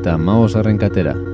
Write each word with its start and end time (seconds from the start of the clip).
Ongietorri 0.00 0.18
mila 0.18 0.40
berreun 0.40 0.78
eta 0.80 0.80
maos 0.80 0.80
katera. 0.80 1.29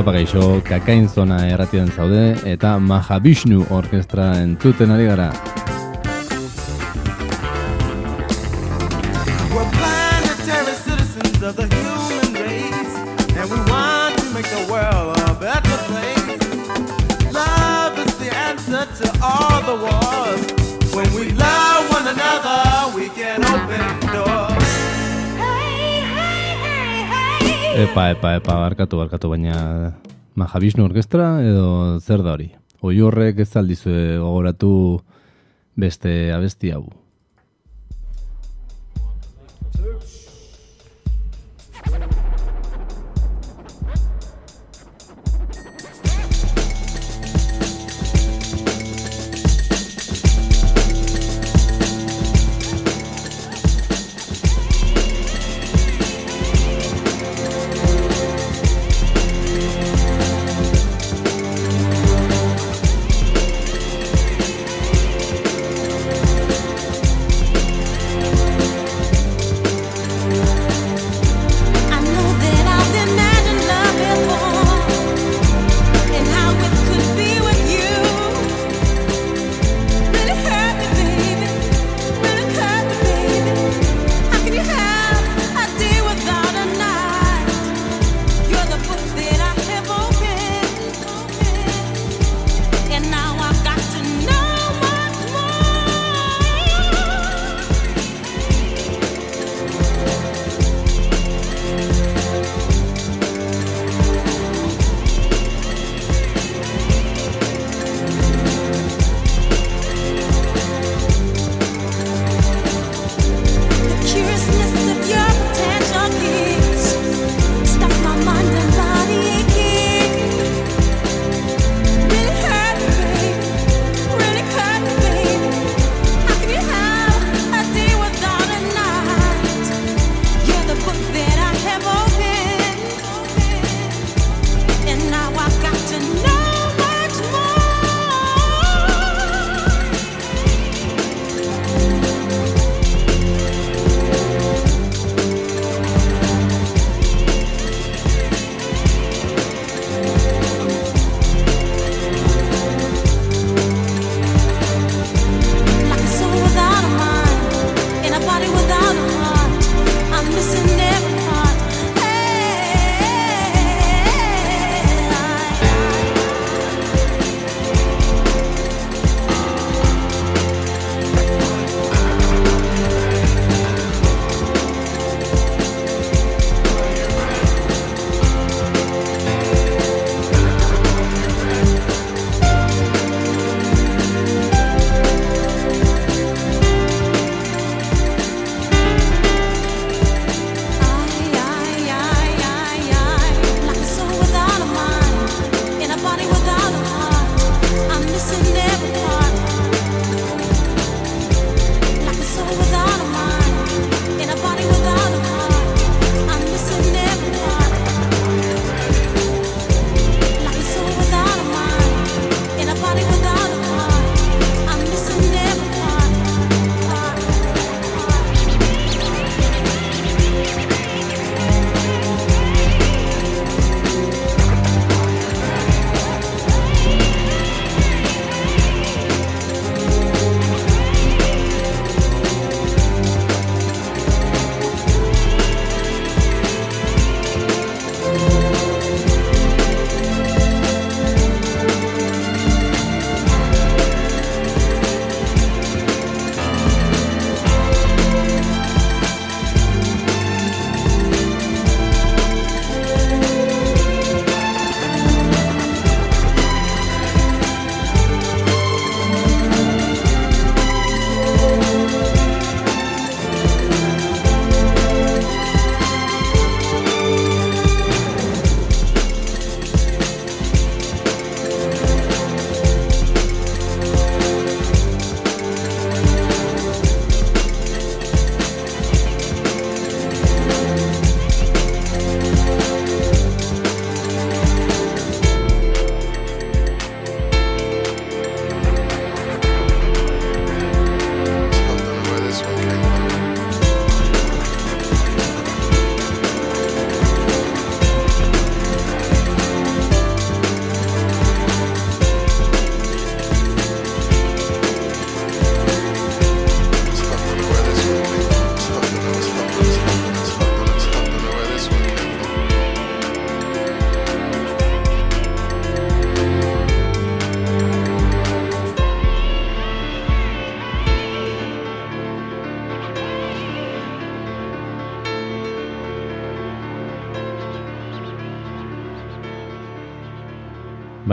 Apa 0.00 0.14
gaixo, 0.16 0.62
kakain 0.64 1.04
zona 1.12 1.42
erratian 1.52 1.90
zaude 1.92 2.22
eta 2.48 2.78
Mahavishnu 2.80 3.66
orkestra 3.68 4.32
entzuten 4.40 4.96
ari 4.96 5.12
gara. 5.12 5.28
Epa, 27.90 28.12
epa, 28.14 28.36
epa, 28.38 28.54
barkatu, 28.54 29.00
barkatu, 29.00 29.28
baina 29.32 29.54
Mahavishnu 30.38 30.84
orkestra 30.86 31.40
edo 31.42 31.98
zer 31.98 32.22
da 32.22 32.36
hori? 32.36 32.46
Oi 32.86 33.00
horrek 33.02 33.40
ez 33.42 33.48
aldizue 33.58 34.20
gogoratu 34.22 34.70
beste 35.74 36.12
abesti 36.30 36.70
hau. 36.70 36.84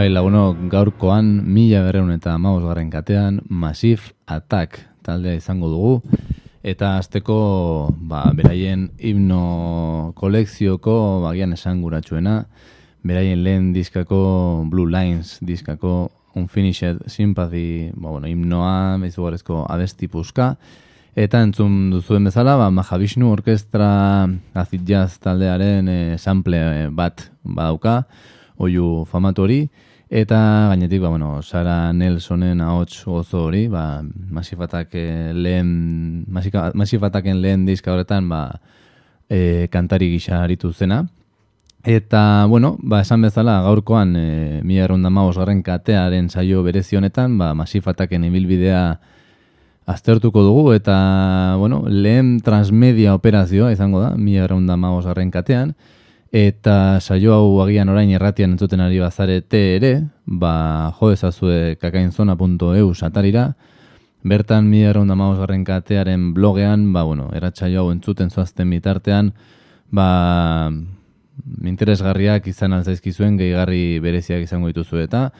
Bai, 0.07 0.13
lagunok, 0.13 0.69
gaurkoan 0.71 1.41
mila 1.51 1.81
berreun 1.83 2.13
eta 2.13 2.37
maus 2.39 2.61
garren 2.63 2.87
katean 2.87 3.41
Masif 3.51 4.13
Attack 4.23 4.77
taldea 5.03 5.35
izango 5.35 5.67
dugu. 5.67 6.19
Eta 6.63 6.93
azteko, 6.95 7.35
ba, 8.07 8.21
beraien 8.31 8.85
himno 9.03 10.13
kolekzioko, 10.15 10.93
bagian 11.25 11.51
esan 11.57 11.81
guratxuena, 11.83 12.37
beraien 13.03 13.41
lehen 13.43 13.73
diskako 13.75 14.19
Blue 14.71 14.87
Lines 14.87 15.41
diskako 15.41 16.07
Unfinished 16.39 17.03
Sympathy, 17.11 17.91
ba, 17.91 18.13
bueno, 18.13 18.31
himnoa, 18.31 18.95
behizu 19.01 19.27
garezko 19.27 19.65
abesti 19.67 20.07
puska. 20.07 20.53
Eta 21.19 21.41
entzun 21.43 21.89
duzuen 21.91 22.31
bezala, 22.31 22.55
ba, 22.55 22.69
Mahavishnu 22.71 23.27
Orkestra 23.33 23.91
Acid 24.55 24.87
Jazz 24.87 25.19
taldearen 25.19 25.91
e, 25.91 25.99
sample 26.15 26.63
bat 26.95 27.27
badauka, 27.43 27.97
oiu 28.55 29.03
famatu 29.11 29.43
hori, 29.43 29.59
eta 30.09 30.69
gainetik, 30.69 31.01
ba, 31.01 31.09
bueno, 31.09 31.41
Sara 31.41 31.91
Nelsonen 31.93 32.61
ahots 32.61 33.03
gozo 33.05 33.45
hori, 33.45 33.67
ba, 33.67 34.01
masifatak 34.03 34.95
eh, 34.95 35.33
lehen, 35.33 36.25
masifataken 36.27 37.41
lehen 37.41 37.65
diska 37.65 37.93
horretan, 37.93 38.29
ba, 38.29 38.61
e, 39.29 39.67
kantari 39.71 40.09
gisa 40.09 40.43
aritu 40.43 40.73
zena. 40.73 41.05
Eta, 41.83 42.45
bueno, 42.47 42.75
ba, 42.81 43.01
esan 43.01 43.21
bezala, 43.21 43.61
gaurkoan, 43.63 44.15
e, 44.15 44.61
mila 44.63 44.85
erronda 44.85 45.09
garren 45.09 45.61
katearen 45.63 46.29
saio 46.29 46.63
berezionetan, 46.63 47.37
ba, 47.37 47.53
masifataken 47.53 48.23
ibilbidea 48.25 48.99
aztertuko 49.85 50.41
dugu, 50.43 50.73
eta, 50.73 51.55
bueno, 51.57 51.83
lehen 51.87 52.39
transmedia 52.41 53.13
operazioa 53.15 53.71
izango 53.71 54.01
da, 54.01 54.15
mila 54.15 54.43
erronda 54.43 54.75
garren 54.75 55.31
katean, 55.31 55.75
Eta 56.31 56.99
saio 56.99 57.33
hau 57.33 57.61
agian 57.63 57.89
orain 57.89 58.09
erratian 58.11 58.51
entzuten 58.51 58.81
ari 58.83 58.99
bazarete 58.99 59.61
ere, 59.77 59.91
ba, 60.25 60.91
jo 60.99 61.11
ezazue 61.11 61.77
kakainzona.eu 61.79 62.93
satarira, 62.93 63.53
bertan 64.23 64.67
mi 64.67 64.83
erronda 64.83 65.15
garren 65.15 65.63
katearen 65.63 66.33
blogean, 66.33 66.91
ba, 66.91 67.03
bueno, 67.03 67.29
eratxaio 67.33 67.81
hau 67.81 67.91
entzuten 67.91 68.29
zoazten 68.29 68.69
bitartean, 68.69 69.33
ba, 69.89 70.71
interesgarriak 71.63 72.47
izan 72.47 72.73
altzaizkizuen, 72.73 73.37
gehigarri 73.37 73.99
bereziak 73.99 74.43
izango 74.43 74.67
dituzu 74.67 74.99
eta, 74.99 75.31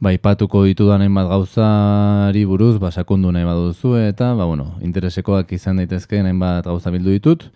ba, 0.00 0.12
ipatuko 0.12 0.64
ditu 0.64 0.88
bat 0.88 1.28
gauzari 1.28 2.44
buruz, 2.44 2.78
ba, 2.78 2.90
sakundu 2.90 3.32
nahi 3.32 3.44
baduzu 3.44 3.96
eta, 3.96 4.34
ba, 4.34 4.46
bueno, 4.46 4.78
interesekoak 4.80 5.52
izan 5.52 5.76
daitezke 5.76 6.22
nahi 6.22 6.38
bat 6.38 6.64
gauza 6.64 6.90
bildu 6.90 7.10
ditut, 7.10 7.50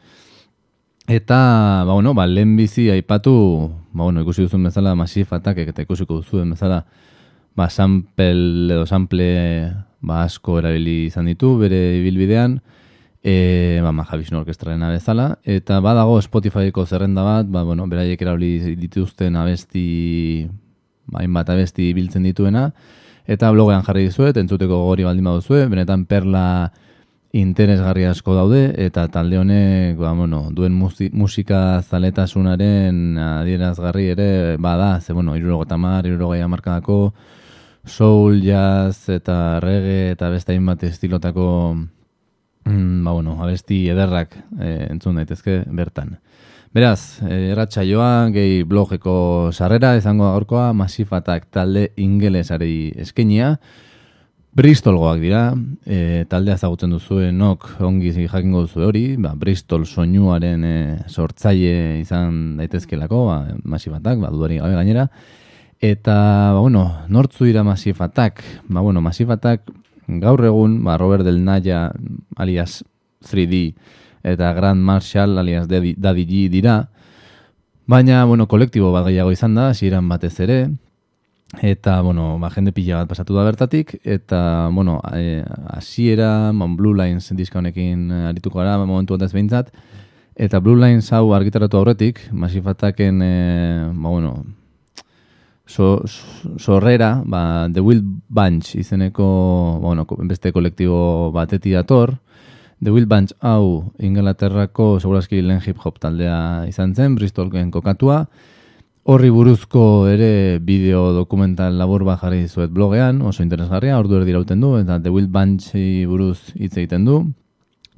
Eta, 1.08 1.84
ba, 1.86 1.92
bueno, 1.92 2.14
ba, 2.14 2.26
lehen 2.26 2.56
bizi 2.56 2.90
aipatu, 2.90 3.70
ba, 3.92 4.02
bueno, 4.02 4.20
ikusi 4.24 4.42
duzun 4.42 4.64
bezala, 4.66 4.96
masif 4.98 5.30
atakek 5.32 5.68
eta 5.70 5.84
ikusiko 5.86 6.16
duzuen 6.18 6.50
bezala, 6.50 6.80
ba, 7.54 7.68
sample 7.70 8.74
edo 8.74 8.86
sample 8.90 9.28
ba, 10.02 10.24
asko 10.24 10.58
erabili 10.58 11.04
izan 11.06 11.28
ditu, 11.30 11.52
bere 11.60 11.78
ibilbidean, 12.00 12.58
e, 13.22 13.78
ba, 13.84 13.92
Mahavishnu 13.94 14.40
orkestrarena 14.40 14.90
bezala, 14.90 15.28
eta 15.46 15.78
badago 15.78 16.18
Spotifyko 16.26 16.88
zerrenda 16.90 17.22
bat, 17.22 17.46
ba, 17.54 17.62
bueno, 17.62 17.86
beraiek 17.86 18.26
erabili 18.26 18.74
dituzten 18.74 19.38
abesti, 19.38 20.48
ba, 21.06 21.22
inbat 21.22 21.54
abesti 21.54 21.92
biltzen 21.94 22.26
dituena, 22.26 22.72
eta 23.30 23.52
blogean 23.54 23.86
jarri 23.86 24.08
dizuet, 24.08 24.42
entzuteko 24.42 24.82
gori 24.88 25.06
baldin 25.06 25.30
baduzue, 25.30 25.68
benetan 25.70 26.02
perla 26.10 26.72
interesgarri 27.36 28.06
asko 28.08 28.34
daude 28.36 28.60
eta 28.80 29.06
talde 29.12 29.38
honek 29.38 29.98
ba, 30.00 30.12
bueno, 30.16 30.46
duen 30.54 30.74
musika 30.76 31.82
zaletasunaren 31.82 33.18
adierazgarri 33.18 34.06
ere 34.14 34.28
bada, 34.56 35.00
ze 35.00 35.12
bueno, 35.12 35.36
irurogeita 35.36 35.76
mar, 35.76 36.06
irurogeia 36.06 36.48
markadako 36.48 37.14
soul, 37.86 38.40
jazz 38.42 39.08
eta 39.12 39.60
reggae 39.62 40.12
eta 40.14 40.30
beste 40.32 40.52
hainbat 40.52 40.82
estilotako 40.88 41.48
mm, 42.64 43.04
ba, 43.04 43.12
bueno, 43.12 43.38
abesti 43.42 43.86
ederrak 43.92 44.36
e, 44.58 44.88
entzun 44.90 45.20
daitezke 45.20 45.62
bertan. 45.70 46.16
Beraz, 46.76 47.22
e, 47.22 47.52
erratxa 47.52 47.86
joa, 47.88 48.28
gehi 48.34 48.64
blogeko 48.68 49.52
sarrera, 49.52 49.94
izango 49.96 50.26
gaurkoa, 50.32 50.72
masifatak 50.76 51.46
talde 51.54 51.90
ingelesari 51.96 52.92
eskenia, 53.00 53.56
Bristolgoak 54.56 55.18
dira, 55.20 55.50
e, 55.84 56.24
taldea 56.30 56.54
ezagutzen 56.56 56.94
duzu 56.94 57.18
nok 57.36 57.66
ongi 57.84 58.08
jakingo 58.14 58.62
duzu 58.64 58.86
hori, 58.86 59.02
ba, 59.20 59.34
Bristol 59.36 59.84
soinuaren 59.84 60.62
e, 60.64 60.76
sortzaile 61.12 61.98
izan 62.00 62.54
daitezkelako, 62.56 63.18
ba, 63.28 63.36
masifatak, 63.68 64.22
ba, 64.22 64.30
dudari 64.32 64.56
gabe 64.62 64.78
gainera. 64.78 65.10
Eta, 65.84 66.14
ba, 66.56 66.62
bueno, 66.62 66.86
nortzu 67.12 67.44
dira 67.44 67.66
masifatak, 67.68 68.40
ba, 68.64 68.80
bueno, 68.80 69.04
masifatak 69.04 69.68
gaur 70.24 70.46
egun, 70.48 70.80
ba, 70.88 70.96
Robert 70.96 71.28
Del 71.28 71.42
Naya 71.44 71.90
alias 72.40 72.80
3D 73.28 73.74
eta 74.24 74.54
Grand 74.56 74.80
Marshall 74.80 75.36
alias 75.36 75.68
Daddy 75.68 76.24
G 76.24 76.48
dira, 76.48 76.78
baina, 77.84 78.24
bueno, 78.24 78.48
kolektibo 78.48 78.88
bat 78.96 79.04
gehiago 79.10 79.36
izan 79.36 79.54
da, 79.54 79.74
ziren 79.74 80.08
batez 80.08 80.38
ere, 80.40 80.62
Eta, 81.54 82.00
bueno, 82.02 82.38
ba, 82.42 82.50
jende 82.50 82.72
pila 82.74 82.98
bat 82.98 83.08
pasatu 83.08 83.36
da 83.36 83.44
bertatik, 83.46 84.00
eta, 84.02 84.68
bueno, 84.74 84.98
e, 85.14 85.44
asiera, 85.70 86.52
mon, 86.52 86.74
Blue 86.76 86.96
Lines 86.98 87.30
diska 87.38 87.60
honekin 87.60 88.10
arituko 88.10 88.58
gara, 88.58 88.76
momentu 88.84 89.14
ez 89.14 89.32
behintzat, 89.32 89.70
eta 90.34 90.58
Blue 90.60 90.76
Lines 90.76 91.12
hau 91.12 91.32
argitaratu 91.34 91.78
aurretik, 91.78 92.20
masifataken, 92.32 93.22
e, 93.22 93.92
ba, 93.94 94.08
bueno, 94.10 94.44
so, 95.66 96.02
sorrera, 96.58 97.22
ba, 97.24 97.68
The 97.72 97.80
Wild 97.80 98.04
Bunch 98.28 98.74
izeneko, 98.74 99.78
ba, 99.80 99.86
bueno, 99.86 100.06
beste 100.26 100.52
kolektibo 100.52 101.30
batetik 101.32 101.78
dator, 101.78 102.18
The 102.82 102.90
Wild 102.90 103.08
Bunch 103.08 103.32
hau 103.40 103.92
Inglaterrako 103.98 104.98
segurazki 105.00 105.40
lehen 105.40 105.62
hip-hop 105.64 106.02
taldea 106.02 106.66
izan 106.68 106.92
zen, 106.94 107.14
Bristolken 107.14 107.70
kokatua, 107.70 108.26
Horri 109.06 109.28
buruzko 109.30 110.08
ere 110.10 110.58
bideo 110.58 111.12
dokumental 111.14 111.76
labur 111.78 112.02
bat 112.02 112.18
jarri 112.24 112.40
dizuet 112.42 112.72
blogean, 112.74 113.20
oso 113.22 113.44
interesgarria, 113.44 114.00
ordu 114.02 114.16
erdi 114.18 114.32
irauten 114.32 114.58
du, 114.58 114.72
eta 114.80 114.96
The 114.98 115.12
Wild 115.14 115.30
Bunch 115.30 115.76
buruz 116.10 116.50
hitz 116.56 116.72
egiten 116.74 117.04
du. 117.06 117.20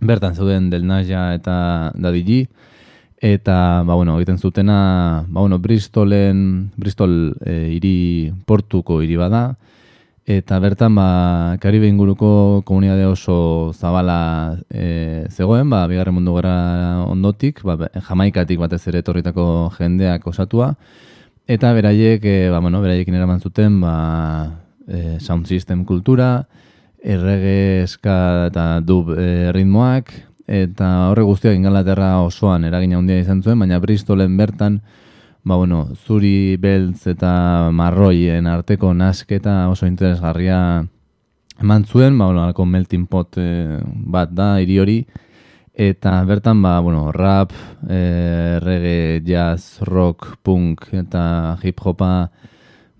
Bertan 0.05 0.37
zeuden 0.37 0.67
Del 0.69 0.85
Naja 0.85 1.31
eta 1.33 1.55
Daddy 1.97 2.21
G. 2.27 2.43
Eta, 3.25 3.57
ba, 3.89 3.97
bueno, 3.97 4.19
egiten 4.19 4.37
zutena, 4.37 5.25
ba, 5.31 5.41
bueno, 5.41 5.57
Bristolen, 5.59 6.43
Bristol 6.77 7.17
e, 7.41 7.57
iri 7.79 8.31
portuko 8.45 9.01
hiri 9.01 9.17
bada, 9.17 9.57
Eta 10.29 10.59
bertan, 10.61 10.93
ba, 10.93 11.57
Karibe 11.57 11.89
inguruko 11.89 12.61
komunidade 12.69 13.07
oso 13.09 13.73
zabala 13.73 14.59
e, 14.69 15.25
zegoen, 15.33 15.71
ba, 15.73 15.87
bigarren 15.89 16.13
mundu 16.13 16.35
gara 16.37 17.01
ondotik, 17.09 17.63
ba, 17.65 17.89
jamaikatik 17.97 18.61
batez 18.61 18.83
ere 18.93 19.01
etorritako 19.01 19.47
jendeak 19.79 20.27
osatua. 20.29 20.75
Eta 21.49 21.73
beraiek, 21.73 22.21
e, 22.29 22.51
ba, 22.53 22.61
bueno, 22.61 22.83
beraiekin 22.85 23.17
eraman 23.17 23.41
zuten, 23.41 23.81
ba, 23.81 23.95
e, 24.85 25.17
sound 25.17 25.49
system 25.49 25.87
kultura, 25.89 26.45
errege 27.01 27.87
eska 27.87 28.19
eta 28.51 28.69
dub 28.85 29.15
e, 29.17 29.49
ritmoak, 29.57 30.13
eta 30.45 31.09
horre 31.09 31.25
guztiak 31.25 31.57
ingalaterra 31.57 32.19
osoan 32.21 32.69
eragina 32.69 33.01
handia 33.01 33.25
izan 33.25 33.41
zuen, 33.41 33.65
baina 33.65 33.81
Bristolen 33.81 34.37
bertan, 34.37 34.83
ba, 35.49 35.57
bueno, 35.57 35.89
zuri 35.97 36.59
beltz 36.61 37.07
eta 37.09 37.71
marroien 37.73 38.47
arteko 38.47 38.93
nasketa 38.93 39.63
oso 39.73 39.89
interesgarria 39.89 40.59
eman 41.59 41.87
zuen, 41.89 42.19
ba, 42.19 42.27
bueno, 42.29 42.67
melting 42.67 43.07
pot 43.09 43.39
e, 43.41 43.81
bat 44.13 44.31
da, 44.31 44.59
hiri 44.61 44.79
hori, 44.79 44.99
eta 45.73 46.13
bertan, 46.29 46.61
ba, 46.63 46.79
bueno, 46.85 47.09
rap, 47.17 47.55
e, 47.89 48.59
reggae, 48.61 49.23
jazz, 49.25 49.81
rock, 49.89 50.37
punk 50.45 50.85
eta 50.93 51.57
hip-hopa, 51.63 52.13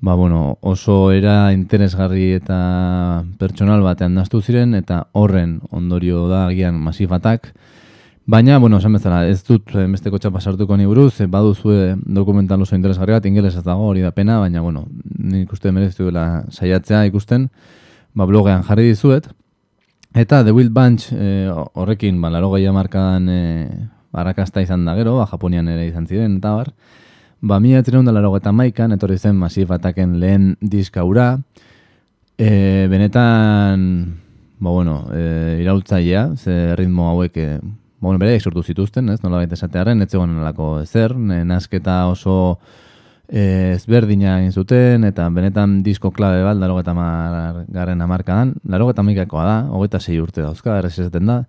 ba, 0.01 0.15
bueno, 0.15 0.59
oso 0.63 1.13
era 1.13 1.53
interesgarri 1.53 2.33
eta 2.39 3.25
pertsonal 3.39 3.85
batean 3.85 4.17
naztu 4.17 4.41
ziren, 4.41 4.73
eta 4.75 5.05
horren 5.13 5.59
ondorio 5.71 6.27
da, 6.33 6.47
agian, 6.49 6.81
masifatak, 6.81 7.53
Baina, 8.29 8.59
bueno, 8.59 8.77
esan 8.77 8.93
bezala, 8.93 9.23
ez 9.25 9.39
dut 9.41 9.71
eh, 9.73 9.87
besteko 9.89 10.19
txapa 10.21 10.43
sartuko 10.45 10.77
ni 10.77 10.85
buruz, 10.85 11.15
eh, 11.25 11.27
baduzu 11.33 11.73
dokumental 12.13 12.61
oso 12.61 12.77
interesgarri 12.77 13.15
bat, 13.15 13.25
ingeles 13.25 13.55
ez 13.57 13.63
dago, 13.65 13.87
hori 13.89 14.03
da 14.05 14.11
pena, 14.13 14.35
baina, 14.43 14.61
bueno, 14.61 14.83
nik 15.17 15.47
ikusten 15.47 15.73
mereztu 15.73 16.11
dela 16.11 16.43
saiatzea 16.53 17.07
ikusten, 17.09 17.47
ba, 18.13 18.27
blogean 18.29 18.67
jarri 18.69 18.91
dizuet. 18.91 19.31
Eta 20.13 20.43
The 20.45 20.53
Wild 20.53 20.75
Bunch 20.77 21.09
eh, 21.17 21.49
horrekin, 21.73 22.21
ba, 22.21 22.29
laro 22.37 22.53
gehiago 22.53 22.77
markadan 22.77 23.33
eh, 23.33 23.81
arrakasta 24.13 24.61
izan 24.61 24.85
da 24.85 24.99
gero, 25.01 25.17
ba, 25.23 25.25
Japonian 25.33 25.73
ere 25.73 25.89
izan 25.89 26.05
ziren, 26.05 26.37
eta 26.37 26.53
bar. 26.61 26.71
Ba, 27.41 27.63
mila 27.65 27.81
etzire 27.81 27.97
hunda 27.97 28.13
laro 28.13 28.37
eta 28.37 28.53
maikan, 28.53 28.93
etorri 28.93 29.17
zen 29.17 29.41
Masif 29.41 29.73
Ataken 29.73 30.19
lehen 30.21 30.51
diskaura. 30.61 31.31
Eh, 32.37 32.93
benetan, 32.93 33.91
ba, 34.61 34.71
bueno, 34.71 35.07
eh, 35.17 35.63
iraultzailea, 35.65 36.35
ze 36.37 36.77
ritmo 36.77 37.09
hauek... 37.15 37.45
Eh, 37.49 37.61
bueno, 38.01 38.19
bere 38.19 38.39
sortu 38.41 38.63
zituzten, 38.63 39.09
ez, 39.11 39.23
nola 39.23 39.41
baita 39.43 39.57
esatearen, 39.59 40.03
ez 40.03 40.11
zegoen 40.11 40.37
alako 40.39 40.79
ezer, 40.83 41.15
nasketa 41.17 42.05
oso 42.11 42.59
eh, 43.29 43.75
ezberdina 43.75 44.39
egin 44.41 44.53
zuten, 44.53 45.05
eta 45.09 45.29
benetan 45.35 45.81
disko 45.83 46.13
klabe 46.15 46.45
bat, 46.47 46.57
laro 46.61 46.79
eta 46.81 46.95
garen 47.75 48.05
amarkadan, 48.05 48.55
laro 48.65 48.89
eta 48.91 49.03
mikakoa 49.03 49.45
da, 49.45 49.59
hogeita 49.75 50.01
sei 50.01 50.21
urte 50.23 50.43
dauzka, 50.43 50.79
errez 50.79 50.95
esaten 50.99 51.27
da, 51.27 51.43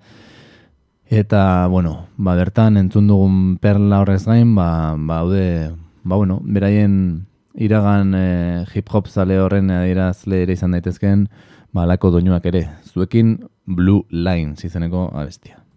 eta, 1.10 1.68
bueno, 1.68 2.08
ba, 2.18 2.36
bertan 2.40 2.78
entzun 2.82 3.08
dugun 3.10 3.58
perla 3.62 4.02
horrez 4.02 4.26
gain, 4.26 4.54
ba, 4.56 4.96
ba, 4.98 5.22
haude, 5.22 5.72
ba, 6.04 6.16
bueno, 6.16 6.40
beraien 6.44 7.26
iragan 7.60 8.14
e, 8.16 8.66
hip-hop 8.74 9.10
zale 9.10 9.40
horren 9.42 9.72
adirazle 9.74 10.44
ere 10.44 10.58
izan 10.58 10.74
daitezken, 10.78 11.28
ba, 11.74 11.86
lako 11.90 12.14
doinuak 12.18 12.46
ere, 12.50 12.68
zuekin 12.90 13.38
Blue 13.66 14.06
Line, 14.10 14.56
zizeneko 14.58 15.10
abestia. 15.14 15.69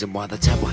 reason 0.00 0.14
why 0.14 0.26
the 0.26 0.38
taboo 0.38 0.69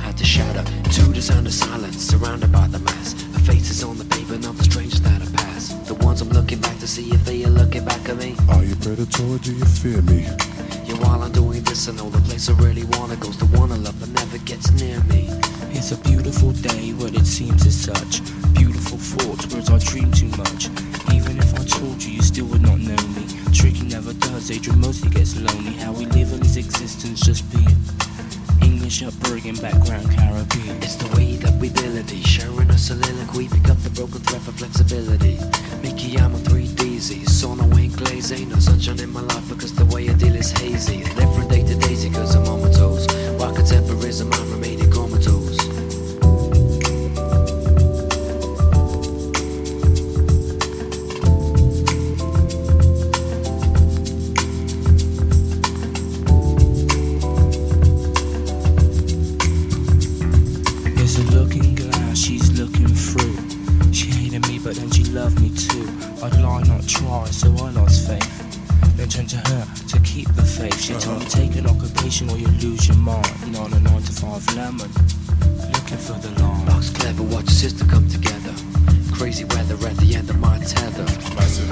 tether. 80.67 81.03
Massive 81.35 81.69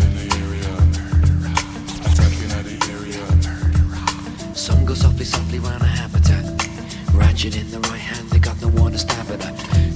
Sun 4.55 4.85
goes 4.85 4.99
softly, 4.99 5.25
softly 5.25 5.59
round 5.59 5.81
a 5.81 5.85
habitat. 5.85 6.43
Ratchet 7.13 7.57
in 7.57 7.69
the 7.71 7.79
right 7.89 7.99
hand, 7.99 8.29
they 8.29 8.39
got 8.39 8.59
no 8.61 8.69
one 8.69 8.93
to 8.93 8.97
stab 8.97 9.29
at. 9.31 9.41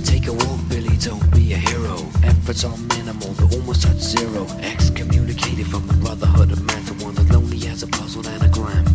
Take 0.03 0.27
a 0.27 0.33
walk, 0.33 0.59
Billy, 0.67 0.97
don't 0.97 1.31
be 1.31 1.53
a 1.53 1.57
hero. 1.57 1.95
Efforts 2.23 2.65
are 2.65 2.77
minimal, 2.95 3.31
they're 3.33 3.59
almost 3.59 3.85
at 3.85 3.95
zero. 3.95 4.45
Excommunicated 4.61 5.67
from 5.67 5.87
the 5.87 5.93
brotherhood 5.93 6.51
of 6.51 6.61
man 6.65 6.83
to 6.85 6.93
one 7.05 7.17
as 7.17 7.31
lonely 7.31 7.67
as 7.67 7.83
a 7.83 7.87
puzzle 7.87 8.27
and 8.27 8.43
a 8.43 8.45
anagram. 8.45 8.88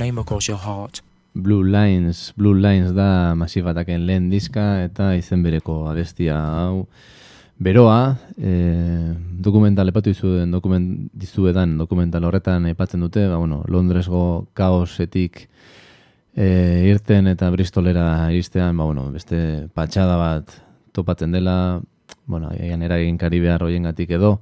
name 0.00 0.20
across 0.20 0.48
your 0.48 0.58
heart. 0.58 1.02
Blue 1.34 1.62
Lines, 1.62 2.32
Blue 2.36 2.58
Lines 2.58 2.94
da 2.94 3.34
masibataken 3.38 4.06
lehen 4.06 4.30
diska 4.30 4.82
eta 4.82 5.12
izen 5.14 5.44
bereko 5.44 5.84
abestia 5.90 6.40
hau. 6.40 6.88
Beroa, 7.60 8.16
e, 8.40 9.12
dokumental 9.44 9.92
epatu 9.92 10.14
dizuen 10.14 10.50
dokument, 10.50 11.10
dizuedan 11.12 11.76
dokumental 11.78 12.24
horretan 12.24 12.66
epatzen 12.70 13.04
dute, 13.04 13.26
ba, 13.28 13.36
bueno, 13.36 13.60
Londresgo 13.68 14.48
kaosetik 14.56 15.42
e, 16.32 16.46
irten 16.88 17.28
eta 17.28 17.50
Bristolera 17.52 18.32
iristean, 18.32 18.80
ba, 18.80 18.88
bueno, 18.88 19.10
beste 19.12 19.68
patxada 19.76 20.16
bat 20.16 20.56
topatzen 20.96 21.36
dela, 21.36 21.82
bueno, 22.24 22.48
egin 22.56 22.82
eragin 22.88 23.20
karibea 23.20 23.58
hoiengatik 23.60 24.16
edo, 24.16 24.38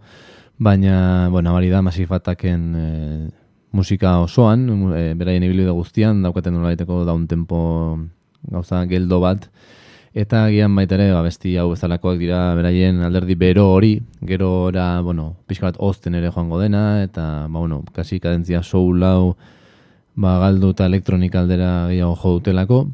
baina, 0.56 1.26
bueno, 1.34 1.52
bari 1.58 1.74
da, 1.74 1.82
masifataken 1.82 2.64
e, 2.70 2.86
eh, 2.86 3.47
musika 3.72 4.18
osoan, 4.22 4.68
e, 4.96 5.14
beraien 5.18 5.44
ibilbide 5.44 5.74
guztian, 5.76 6.22
daukaten 6.22 6.54
nola 6.54 6.74
daun 6.76 7.26
tempo 7.26 7.98
gauza 8.42 8.84
geldo 8.86 9.20
bat, 9.20 9.48
eta 10.14 10.48
gian 10.50 10.74
baita 10.74 10.96
ere, 10.96 11.10
ba, 11.12 11.22
besti 11.22 11.56
hau 11.56 11.70
bezalakoak 11.70 12.18
dira, 12.18 12.54
beraien 12.54 13.02
alderdi 13.02 13.34
bero 13.34 13.68
hori, 13.74 14.00
gero 14.26 14.68
era, 14.70 15.00
bueno, 15.02 15.36
pixka 15.46 15.68
bat 15.68 15.76
ozten 15.78 16.14
ere 16.14 16.30
joango 16.30 16.60
dena, 16.60 17.02
eta, 17.02 17.46
ba, 17.48 17.58
bueno, 17.58 17.82
kasi 17.92 18.20
kadentzia 18.20 18.62
soul 18.62 19.00
lau, 19.00 19.36
ba, 20.14 20.38
galdu 20.38 20.72
eta 20.74 20.86
elektronik 20.86 21.34
aldera 21.34 21.88
gehiago 21.88 22.16
jo 22.16 22.38
dutelako, 22.38 22.86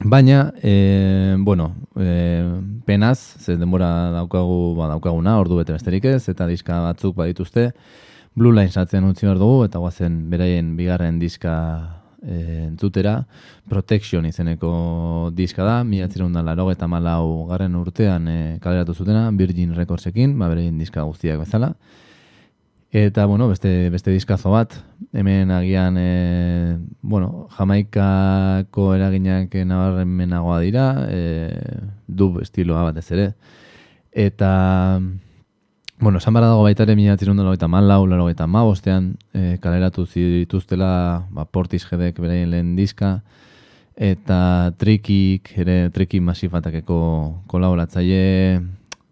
Baina, 0.00 0.54
e, 0.62 1.34
bueno, 1.40 1.74
e, 1.98 2.44
penaz, 2.86 3.18
ze 3.18 3.56
denbora 3.56 4.12
daukagu, 4.12 4.76
ba, 4.76 4.86
daukaguna, 4.86 5.40
ordu 5.40 5.56
bete 5.58 5.74
besterik 5.74 6.04
ez, 6.06 6.28
eta 6.30 6.46
diska 6.46 6.78
batzuk 6.84 7.16
badituzte, 7.16 7.72
Blue 8.38 8.54
Line 8.54 8.70
satzen 8.70 9.06
utzi 9.08 9.26
behar 9.26 9.38
dugu, 9.40 9.64
eta 9.66 9.80
guazen 9.82 10.18
beraien 10.30 10.76
bigarren 10.78 11.16
diska 11.18 11.54
e, 12.22 12.68
entzutera, 12.68 13.24
Protection 13.68 14.28
izeneko 14.28 14.70
diska 15.34 15.66
da, 15.66 15.82
mila 15.84 16.06
da 16.06 16.42
laro 16.46 16.70
eta 16.70 16.86
malau 16.86 17.48
garren 17.48 17.74
urtean 17.74 18.28
e, 18.28 18.58
kaleratu 18.62 18.94
zutena, 18.94 19.28
Virgin 19.32 19.74
Recordsekin, 19.74 20.38
ba, 20.38 20.48
beraien 20.48 20.78
diska 20.78 21.02
guztiak 21.02 21.40
bezala. 21.40 21.74
Eta, 22.90 23.26
bueno, 23.26 23.48
beste, 23.48 23.90
beste 23.90 24.12
diskazo 24.14 24.50
bat, 24.54 24.72
hemen 25.12 25.50
agian, 25.50 25.98
e, 25.98 26.78
bueno, 27.02 27.48
jamaikako 27.58 28.94
eraginak 28.94 29.52
nabarren 29.66 30.08
menagoa 30.08 30.60
dira, 30.60 30.92
e, 31.10 31.58
dub 32.06 32.38
estiloa 32.40 32.86
bat 32.86 33.02
ez 33.02 33.10
ere. 33.10 33.32
Eta, 34.12 34.52
bueno, 36.00 36.18
esan 36.18 36.34
dago 36.34 36.62
baita 36.62 36.84
ere 36.84 36.94
mila 36.96 37.16
tirundu 37.16 37.42
laro 37.42 37.54
eta 37.56 37.68
malau, 37.68 38.06
laro 38.06 38.28
eta 38.30 38.46
ma 38.46 38.62
bostean, 38.62 39.16
e, 39.34 39.58
kaleratu 39.60 40.06
zituztela, 40.06 41.26
ba, 41.30 41.44
portiz 41.44 41.82
jedek 41.84 42.20
beraien 42.22 42.50
lehen 42.50 42.76
diska, 42.76 43.22
eta 43.96 44.70
trikik, 44.78 45.50
ere 45.58 45.90
trikik 45.90 46.22
masifatakeko 46.22 47.42
kolaboratzaile, 47.50 48.62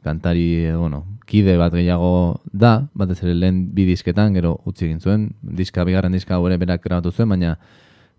kantari, 0.06 0.46
e, 0.70 0.76
bueno, 0.76 1.02
kide 1.26 1.56
bat 1.58 1.74
gehiago 1.74 2.40
da, 2.52 2.86
batez 2.94 3.18
ere 3.24 3.34
lehen 3.34 3.64
bi 3.74 3.88
disketan, 3.88 4.34
gero 4.38 4.60
utzi 4.64 4.86
egin 4.86 5.02
zuen, 5.02 5.28
diska, 5.42 5.84
bigarren 5.84 6.14
diska 6.14 6.38
hori 6.38 6.56
berak 6.56 6.84
grabatu 6.86 7.10
zuen, 7.10 7.34
baina 7.34 7.56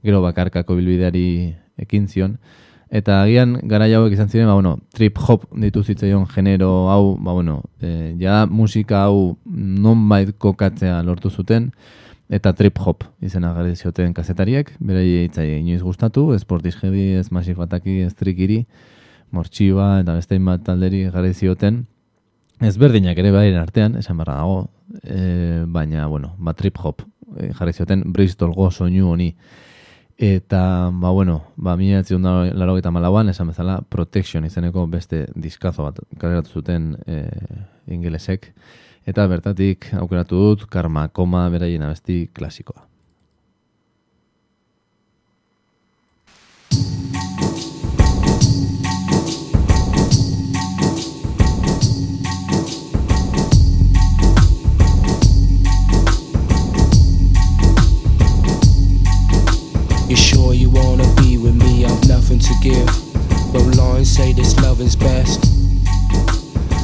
gero 0.04 0.20
bakarkako 0.22 0.76
bilbideari 0.76 1.56
ekin 1.80 2.08
zion. 2.12 2.38
Eta 2.90 3.22
agian 3.26 3.58
gara 3.68 3.86
hauek 3.92 4.14
izan 4.16 4.30
ziren, 4.30 4.48
ba, 4.48 4.54
bueno, 4.56 4.78
trip 4.96 5.18
hop 5.20 5.44
ditu 5.60 5.84
zitzaion 5.84 6.26
genero 6.32 6.88
hau, 6.90 7.18
ba, 7.20 7.34
bueno, 7.34 7.62
e, 7.82 8.16
ja 8.20 8.46
musika 8.46 9.04
hau 9.04 9.38
non 9.46 10.08
kokatzea 10.40 11.02
lortu 11.04 11.30
zuten, 11.30 11.72
eta 12.30 12.54
trip 12.54 12.80
hop 12.80 13.04
izena 13.22 13.54
gari 13.54 13.76
zioten 13.76 14.14
kazetariek, 14.14 14.72
bere 14.80 15.04
hitzai 15.04 15.60
inoiz 15.60 15.82
gustatu, 15.84 16.34
esportiz 16.34 16.76
jedi, 16.80 17.18
ez 17.20 17.30
masifataki, 17.32 18.02
ez 18.06 18.14
trikiri, 18.16 18.66
mortxiba, 19.32 20.00
eta 20.02 20.16
bestein 20.16 20.46
bat 20.46 20.64
talderi 20.64 21.10
gari 21.12 21.34
zioten, 21.34 21.86
ezberdinak 22.62 23.18
ere 23.18 23.32
bairen 23.32 23.60
artean, 23.60 23.98
esan 24.00 24.18
barra 24.18 24.40
dago, 24.40 24.68
e, 25.04 25.64
baina, 25.68 26.08
bueno, 26.08 26.36
ba, 26.40 26.54
trip 26.54 26.80
hop, 26.80 27.04
e, 27.36 27.52
jarri 27.52 27.74
zioten 27.74 28.04
Bristol 28.14 28.54
go 28.56 28.72
soinu 28.72 29.12
honi. 29.12 29.34
Eta, 30.18 30.90
ba, 30.92 31.12
bueno, 31.12 31.44
ba, 31.56 31.76
mila 31.78 32.00
etzion 32.02 32.24
da 32.26 32.32
laro 32.58 32.80
malauan, 32.92 33.30
esan 33.30 33.52
bezala, 33.54 33.82
Protection 33.88 34.46
izeneko 34.46 34.88
beste 34.88 35.28
diskazo 35.36 35.84
bat 35.84 36.00
kaleratu 36.18 36.50
zuten 36.50 36.96
e, 37.06 37.22
ingelesek. 37.86 38.52
Eta 39.06 39.28
bertatik 39.28 39.94
aukeratu 39.94 40.36
dut, 40.36 40.66
Karma 40.70 41.08
Koma 41.10 41.48
beraien 41.50 41.84
abesti 41.84 42.30
klasikoa. 42.34 42.87
Wanna 60.78 61.08
be 61.22 61.38
with 61.38 61.56
me? 61.56 61.86
I've 61.86 62.08
nothing 62.08 62.40
to 62.40 62.54
give. 62.62 62.88
But 63.54 63.64
lines 63.76 64.10
say 64.10 64.34
this 64.34 64.60
loving's 64.60 64.96
best. 64.96 65.46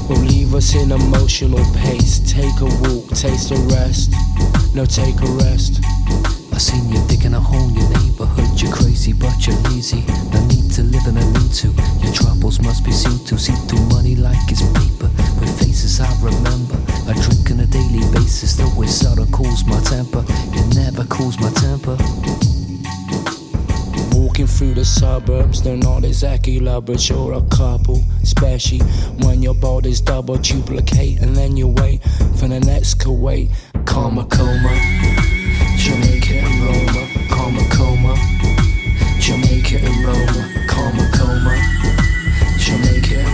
Will 0.10 0.20
leave 0.20 0.54
us 0.54 0.76
in 0.76 0.92
emotional 0.92 1.64
pace. 1.76 2.20
Take 2.20 2.60
a 2.62 2.70
walk, 2.84 3.10
taste 3.10 3.52
a 3.52 3.60
rest. 3.72 4.14
No, 4.76 4.86
take 4.86 5.20
a 5.22 5.32
rest. 5.44 5.84
I 6.54 6.58
seen 6.58 6.90
you 6.90 7.00
digging 7.08 7.34
a 7.34 7.40
hole 7.40 7.70
in 7.70 7.76
your 7.76 7.90
neighborhood. 7.90 8.62
You're 8.62 8.72
crazy, 8.72 9.14
but 9.14 9.46
you're 9.46 9.58
lazy. 9.70 10.04
No 10.32 10.40
need 10.48 10.72
to 10.78 10.84
live 10.84 11.06
in 11.08 11.18
a 11.18 11.26
need 11.32 11.52
to. 11.62 11.70
Your 12.04 12.14
troubles 12.14 12.62
must 12.62 12.86
be 12.86 12.92
seen 12.92 13.20
to. 13.26 13.38
See 13.38 13.54
through 13.68 13.86
money 13.88 14.16
like 14.16 14.38
it's 14.50 14.62
paper. 14.62 15.10
With 15.40 15.54
faces 15.60 16.00
I 16.00 16.10
remember. 16.22 16.78
I 17.08 17.14
drink 17.22 17.52
on 17.52 17.60
a 17.62 17.66
daily 17.66 18.06
basis. 18.12 18.56
Though 18.56 18.72
it 18.82 19.20
of 19.20 19.32
cools 19.32 19.66
my 19.66 19.80
temper. 19.82 20.24
It 20.28 20.76
never 20.76 21.06
cools 21.06 21.40
my 21.40 21.50
temper. 21.52 21.98
Walking 24.34 24.48
through 24.48 24.74
the 24.74 24.84
suburbs, 24.84 25.62
they're 25.62 25.78
not 25.78 26.04
exactly 26.04 26.60
lovers, 26.60 27.08
you're 27.08 27.34
a 27.34 27.42
couple. 27.56 28.04
Especially 28.24 28.80
when 29.22 29.44
your 29.44 29.54
body's 29.54 30.02
double 30.02 30.38
duplicate, 30.38 31.22
and 31.22 31.36
then 31.36 31.56
you 31.56 31.68
wait 31.68 32.02
for 32.40 32.48
the 32.48 32.60
next 32.60 32.96
Kuwait. 32.96 33.52
Karma 33.86 34.26
coma. 34.26 34.74
Jamaica 35.78 36.34
and 36.34 36.64
Roma. 36.66 37.08
Karma 37.30 37.62
coma. 37.70 38.16
Jamaica 39.20 39.78
and 39.86 40.04
Roma. 40.04 40.50
Karma 40.68 41.08
coma. 41.14 41.54
Jamaica 42.58 43.33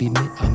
Be 0.00 0.08
me. 0.08 0.49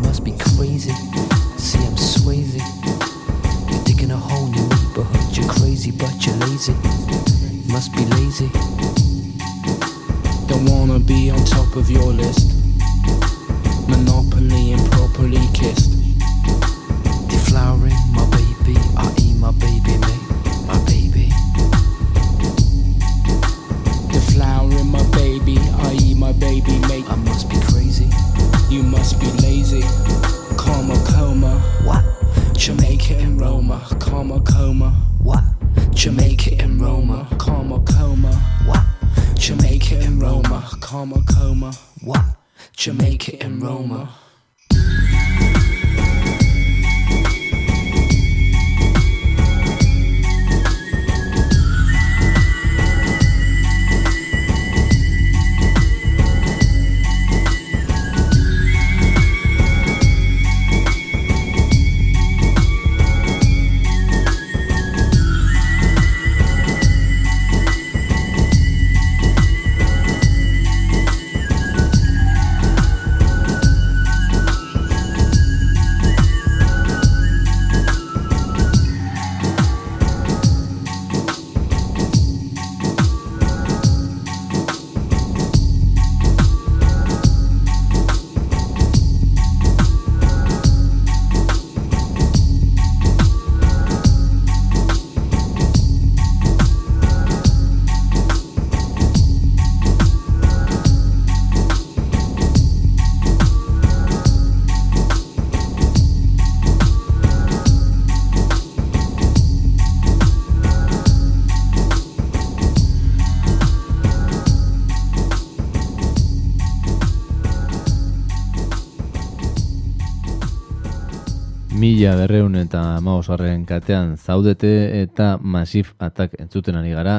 Mila 122.05 122.19
berreun 122.21 122.53
eta 122.59 122.79
maosgarren 123.01 123.63
katean 123.65 124.11
zaudete 124.13 124.67
eta 124.99 125.39
Massive 125.41 125.95
Attack 125.97 126.35
entzuten 126.37 126.77
ari 126.77 126.91
gara. 126.93 127.15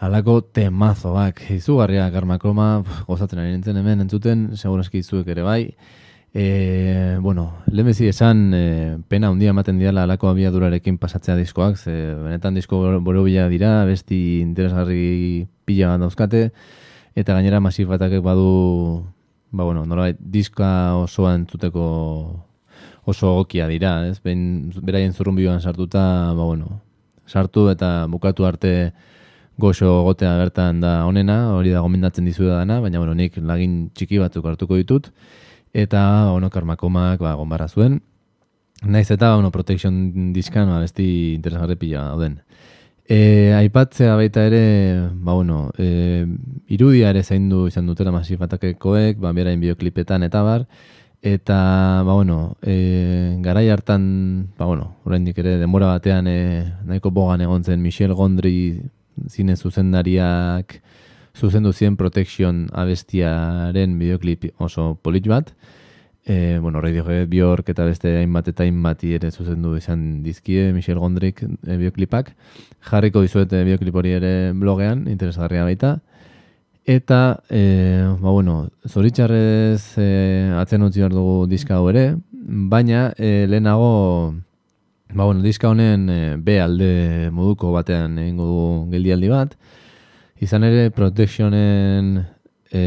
Halako 0.00 0.38
temazoak, 0.56 1.42
izugarria 1.52 2.06
karmakoma, 2.08 2.70
gozatzen 3.04 3.42
ari 3.42 3.52
nintzen 3.52 3.76
hemen 3.76 4.00
entzuten, 4.06 4.56
segurazki 4.56 5.04
izuek 5.04 5.28
ere 5.28 5.44
bai. 5.44 5.74
E, 6.32 7.18
bueno, 7.20 7.50
lehenbezi 7.68 8.08
esan 8.08 8.42
e, 8.56 8.64
pena 9.12 9.28
handia 9.28 9.52
ematen 9.52 9.76
diala 9.76 10.08
halako 10.08 10.32
abiadurarekin 10.32 10.96
pasatzea 10.96 11.36
diskoak, 11.36 11.76
ze 11.76 12.00
benetan 12.24 12.56
disko 12.56 12.80
boro 13.04 13.28
bila 13.28 13.50
dira, 13.52 13.84
besti 13.84 14.40
interesgarri 14.40 15.44
pila 15.68 15.92
bat 15.92 16.08
dauzkate, 16.08 16.46
eta 17.12 17.36
gainera 17.36 17.60
Massive 17.60 18.00
Attackek 18.00 18.24
badu, 18.24 19.04
ba 19.52 19.68
bueno, 19.68 19.84
nolabait 19.84 20.16
diska 20.16 20.94
osoa 21.04 21.36
entzuteko 21.36 22.46
oso 23.10 23.34
egokia 23.34 23.66
dira, 23.70 23.94
ez? 24.08 24.18
Behin 24.24 24.72
beraien 24.82 25.12
zurrunbioan 25.12 25.60
sartuta, 25.60 26.02
ba 26.36 26.44
bueno, 26.44 26.80
sartu 27.26 27.68
eta 27.70 28.06
bukatu 28.10 28.46
arte 28.46 28.92
goxo 29.60 30.02
gotea 30.06 30.36
bertan 30.40 30.80
da 30.80 31.04
onena, 31.06 31.52
hori 31.54 31.74
da 31.74 31.84
gomendatzen 31.84 32.24
dizu 32.24 32.48
dana, 32.48 32.80
baina 32.80 32.98
bueno, 33.02 33.14
nik 33.14 33.36
lagin 33.36 33.90
txiki 33.94 34.18
batzuk 34.22 34.46
hartuko 34.46 34.78
ditut 34.80 35.10
eta 35.72 36.00
ba, 36.00 36.32
bueno, 36.32 36.50
karmakomak 36.50 37.20
ba 37.20 37.34
gonbarra 37.38 37.68
zuen. 37.68 38.00
Naiz 38.82 39.10
eta 39.10 39.34
bueno, 39.34 39.50
protection 39.52 40.32
diskan 40.32 40.70
ba, 40.72 40.80
besti 40.80 41.34
interesgarri 41.36 41.76
pila 41.76 42.08
dauden. 42.10 42.40
E, 43.10 43.50
aipatzea 43.58 44.14
baita 44.16 44.46
ere, 44.46 44.62
ba 45.14 45.34
bueno, 45.34 45.70
e, 45.78 46.24
irudia 46.70 47.10
ere 47.10 47.22
zaindu 47.22 47.66
izan 47.68 47.86
dutela 47.90 48.12
masifatakekoek, 48.14 49.18
ba 49.18 49.34
berain 49.36 49.60
bideoklipetan 49.60 50.24
eta 50.26 50.42
bar, 50.46 50.66
Eta, 51.22 52.02
ba, 52.06 52.14
bueno, 52.14 52.56
e, 52.62 53.36
garai 53.40 53.68
hartan, 53.68 54.54
ba, 54.56 54.64
bueno, 54.64 54.96
oraindik 55.04 55.36
ere 55.42 55.58
denbora 55.60 55.90
batean 55.92 56.26
e, 56.26 56.64
nahiko 56.88 57.10
bogan 57.12 57.42
egon 57.44 57.64
zen 57.64 57.82
Michel 57.82 58.14
Gondry 58.16 58.80
zine 59.28 59.56
zuzendariak 59.56 60.80
zuzendu 61.36 61.72
zien 61.72 61.96
Protection 61.96 62.68
abestiaren 62.72 63.98
videoklip 63.98 64.48
oso 64.58 64.94
polit 65.02 65.28
bat. 65.28 65.52
E, 66.24 66.58
bueno, 66.58 66.80
Radiohead, 66.80 67.28
Bjork 67.28 67.68
eta 67.68 67.84
beste 67.84 68.16
hainbat 68.18 68.48
eta 68.48 68.64
hainbati 68.64 69.14
ere 69.16 69.30
zuzendu 69.30 69.74
izan 69.76 70.22
dizkie 70.22 70.70
Michel 70.72 70.98
Gondryk 70.98 71.42
e, 71.44 71.76
bideoklipak. 71.76 72.32
Jarriko 72.90 73.20
dizuete 73.20 73.60
bideoklip 73.64 73.94
hori 73.94 74.16
ere 74.16 74.52
blogean, 74.56 75.06
interesgarria 75.08 75.64
baita. 75.68 75.98
Eta, 76.90 77.44
e, 77.48 78.02
ba, 78.18 78.30
bueno, 78.30 78.68
zoritxarrez 78.82 79.94
e, 80.02 80.06
atzen 80.58 80.82
utzi 80.82 80.98
behar 80.98 81.12
dugu 81.14 81.44
diska 81.46 81.76
hau 81.76 81.84
ere, 81.86 82.16
baina 82.72 83.12
e, 83.14 83.46
lehenago, 83.46 84.34
ba, 85.12 85.22
bueno, 85.22 85.38
diska 85.44 85.70
honen 85.70 86.08
e, 86.10 86.16
B 86.34 86.56
alde 86.58 87.30
moduko 87.30 87.70
batean 87.76 88.18
egingo 88.18 88.48
dugu 88.48 88.72
geldialdi 88.96 89.30
bat, 89.30 89.54
izan 90.42 90.66
ere 90.66 90.88
protectionen 90.90 92.24
e, 92.74 92.82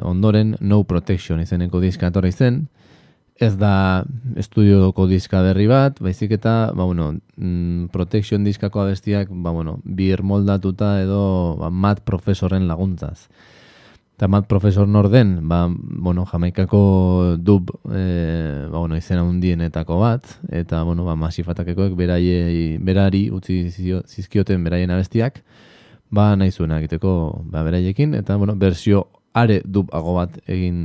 ondoren 0.00 0.56
no 0.64 0.80
protection 0.88 1.44
izeneko 1.44 1.84
diska 1.84 2.08
etorri 2.08 2.32
zen, 2.32 2.62
ez 3.36 3.56
da 3.58 4.04
estudioko 4.38 5.08
diska 5.10 5.40
berri 5.42 5.66
bat, 5.66 5.98
baizik 6.02 6.36
eta, 6.36 6.70
ba, 6.74 6.84
bueno, 6.86 7.16
mm, 7.36 7.90
protection 7.92 8.44
diskako 8.44 8.84
abestiak, 8.84 9.28
ba, 9.30 9.50
bueno, 9.50 9.80
bir 9.84 10.22
moldatuta 10.22 11.00
edo 11.02 11.56
ba, 11.58 11.70
mat 11.70 12.04
profesoren 12.06 12.68
laguntzaz. 12.68 13.26
Eta 14.14 14.28
mat 14.30 14.46
profesor 14.46 14.86
norden, 14.86 15.40
ba, 15.50 15.66
bueno, 15.68 16.24
jamaikako 16.30 17.34
dub, 17.42 17.72
e, 17.90 18.68
ba, 18.70 18.78
bueno, 18.78 18.96
izena 18.96 19.24
hundienetako 19.26 19.98
bat, 19.98 20.36
eta, 20.54 20.84
bueno, 20.86 21.02
ba, 21.04 21.16
masifatakekoek 21.18 21.96
beraiei, 21.98 22.78
berari 22.78 23.26
utzi 23.34 23.64
zizio- 23.72 24.04
zizkioten 24.06 24.62
beraien 24.62 24.94
abestiak, 24.94 25.42
ba, 26.14 26.36
nahi 26.38 26.54
zuen 26.54 26.70
egiteko 26.78 27.42
ba, 27.50 27.66
beraiekin, 27.66 28.14
eta, 28.14 28.36
bueno, 28.38 28.54
bersio 28.54 29.08
are 29.34 29.58
dubago 29.66 30.14
bat 30.14 30.38
egin 30.46 30.78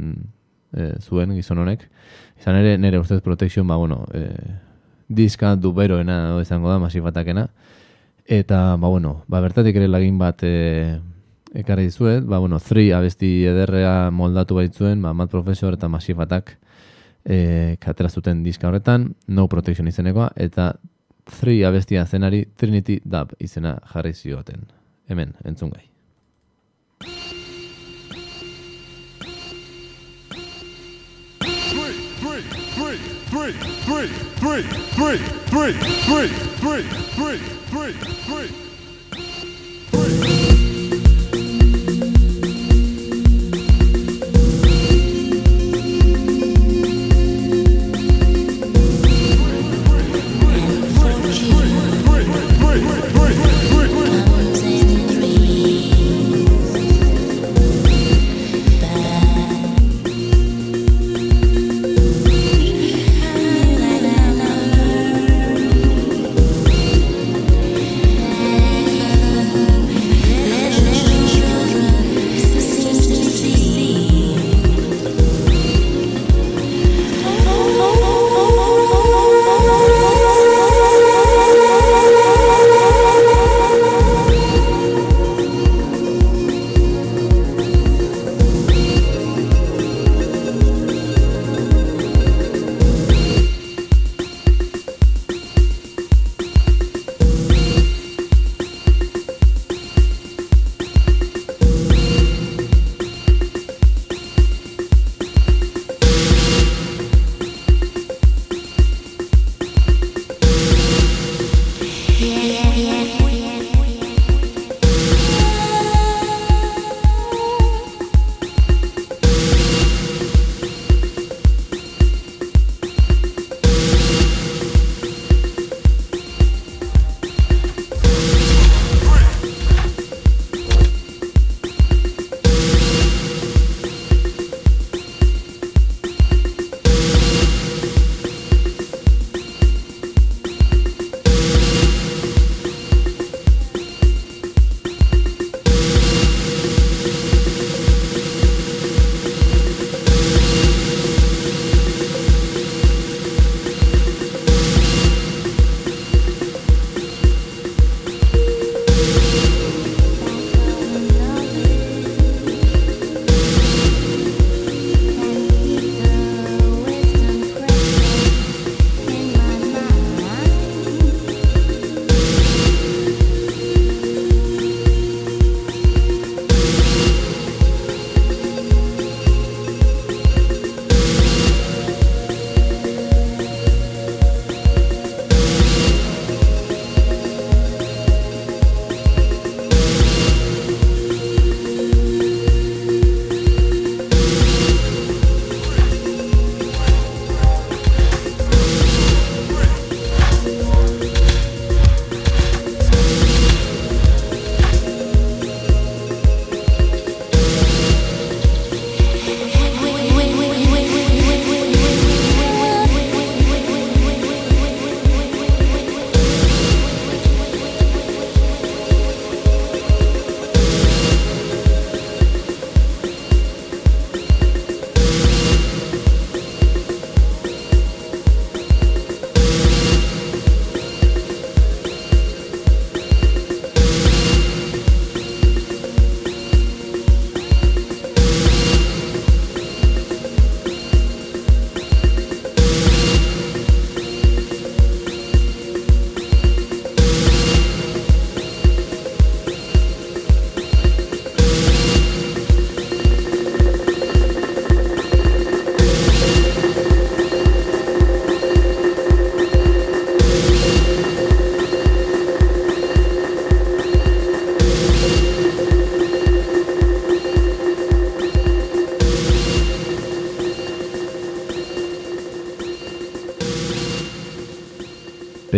e, 0.73 0.95
zuen 0.99 1.35
gizon 1.37 1.61
honek. 1.61 1.85
Izan 2.39 2.55
ere, 2.61 2.77
nire 2.77 2.99
ustez 2.99 3.21
protection, 3.21 3.67
ba, 3.67 3.75
bueno, 3.75 4.05
e, 4.13 4.29
diska 5.09 5.55
duberoena 5.55 6.29
edo 6.29 6.41
izango 6.41 6.69
da, 6.71 6.79
masifatakena. 6.79 7.49
Eta, 8.25 8.77
ba, 8.77 8.87
bueno, 8.87 9.23
ba, 9.27 9.41
bertatik 9.43 9.75
ere 9.75 9.89
lagin 9.89 10.17
bat 10.21 10.43
e, 10.47 10.99
ekarri 11.53 11.89
dizuet, 11.89 12.23
ba, 12.23 12.39
bueno, 12.39 12.59
3 12.63 12.93
abesti 12.95 13.43
ederrea 13.49 14.11
moldatu 14.11 14.59
baitzuen, 14.59 15.01
ba, 15.01 15.13
Mad 15.13 15.29
Professor 15.33 15.75
eta 15.75 15.89
Massive 15.89 16.23
Attack 16.23 16.55
e, 17.25 17.77
katera 17.81 18.09
zuten 18.09 18.43
diska 18.43 18.69
horretan, 18.69 19.13
No 19.27 19.47
Protection 19.47 19.87
izenekoa, 19.87 20.31
eta 20.35 20.73
3 21.39 21.63
abestia 21.67 22.05
zenari 22.05 22.45
Trinity 22.55 22.99
Dub 23.03 23.35
izena 23.39 23.77
jarri 23.93 24.13
zioten. 24.13 24.67
Hemen, 25.09 25.35
entzun 25.43 25.73
gai. 25.73 25.89
Three, 32.79 32.97
three, 32.97 33.51
three, 33.51 34.07
three, 34.39 34.63
three, 34.63 35.17
three, 35.49 35.73
three, 35.73 35.73
three, 36.07 36.29
three, 36.59 36.87
three, 37.17 37.93
three, 38.31 38.49
three. 39.91 40.38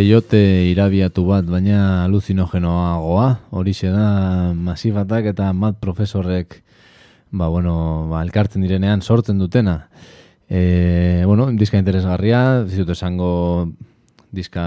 Peyote 0.01 0.65
irabiatu 0.65 1.27
bat, 1.27 1.45
baina 1.45 2.07
aluzinogenoagoa, 2.07 3.25
horixe 3.53 3.91
da 3.93 4.49
masifatak 4.57 5.27
eta 5.29 5.51
mat 5.53 5.75
profesorrek 5.77 6.55
ba, 7.29 7.51
bueno, 7.53 8.07
ba, 8.09 8.23
elkartzen 8.25 8.65
direnean 8.65 9.03
sortzen 9.05 9.37
dutena. 9.37 9.75
E, 10.49 11.21
bueno, 11.29 11.51
diska 11.53 11.77
interesgarria, 11.77 12.63
dizut 12.65 12.89
esango 12.95 13.29
diska 14.33 14.65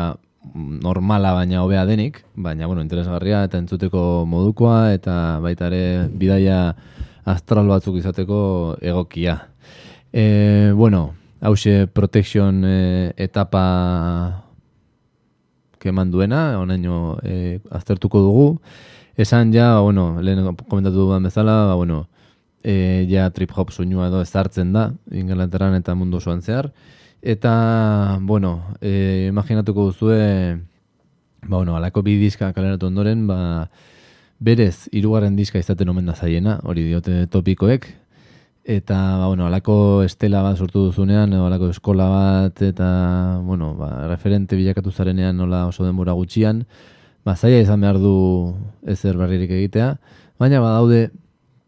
normala 0.54 1.34
baina 1.34 1.64
hobea 1.64 1.82
denik, 1.90 2.22
baina 2.36 2.70
bueno, 2.70 2.86
interesgarria 2.86 3.42
eta 3.48 3.58
entzuteko 3.58 4.04
modukoa 4.30 4.92
eta 4.94 5.40
baita 5.42 5.66
ere 5.72 5.82
bidaia 6.14 6.60
astral 7.26 7.74
batzuk 7.74 7.98
izateko 7.98 8.38
egokia. 8.78 9.40
E, 10.14 10.70
bueno, 10.78 11.08
hause 11.42 11.88
protection 11.90 12.62
e, 12.62 13.12
etapa 13.18 14.43
keman 15.84 16.10
duena, 16.10 16.58
onaino 16.60 17.18
e, 17.22 17.60
aztertuko 17.70 18.22
dugu. 18.24 18.48
Esan 19.16 19.52
ja, 19.54 19.78
bueno, 19.84 20.20
lehen 20.24 20.56
komentatu 20.66 21.04
dudan 21.04 21.28
bezala, 21.28 21.60
ba, 21.68 21.76
bueno, 21.78 22.08
e, 22.64 23.06
ja 23.10 23.28
trip 23.30 23.52
hop 23.54 23.70
soinua 23.70 24.08
edo 24.08 24.22
ezartzen 24.24 24.72
da, 24.74 24.88
Inglaterran 25.12 25.76
eta 25.78 25.94
mundu 25.94 26.18
osoan 26.18 26.42
zehar. 26.42 26.72
Eta, 27.22 28.18
bueno, 28.20 28.56
e, 28.80 29.28
imaginatuko 29.30 29.90
duzue, 29.92 30.56
ba, 31.44 31.56
bueno, 31.56 31.76
alako 31.76 32.02
bi 32.02 32.16
diska 32.18 32.52
kaleratu 32.56 32.90
ondoren, 32.90 33.26
ba, 33.28 33.68
berez, 34.44 34.88
irugarren 34.92 35.36
diska 35.36 35.60
izaten 35.62 35.88
omen 35.88 36.10
da 36.10 36.16
zaiena, 36.16 36.58
hori 36.64 36.88
diote 36.88 37.26
topikoek, 37.30 37.86
eta, 38.64 39.18
ba, 39.18 39.26
bueno, 39.28 39.46
alako 39.46 40.02
estela 40.02 40.42
bat 40.42 40.58
sortu 40.58 40.86
duzunean, 40.88 41.32
alako 41.36 41.68
eskola 41.70 42.08
bat, 42.08 42.62
eta, 42.62 42.88
bueno, 43.44 43.74
ba, 43.76 44.08
referente 44.08 44.56
bilakatu 44.56 44.90
zarenean 44.90 45.36
nola 45.36 45.66
oso 45.68 45.84
denbora 45.84 46.16
gutxian, 46.16 46.64
ba, 47.24 47.36
zaila 47.36 47.60
izan 47.60 47.84
behar 47.84 48.00
du 48.00 48.14
ezer 48.88 49.16
berririk 49.20 49.52
egitea, 49.52 49.94
baina 50.40 50.60
badaude 50.64 51.10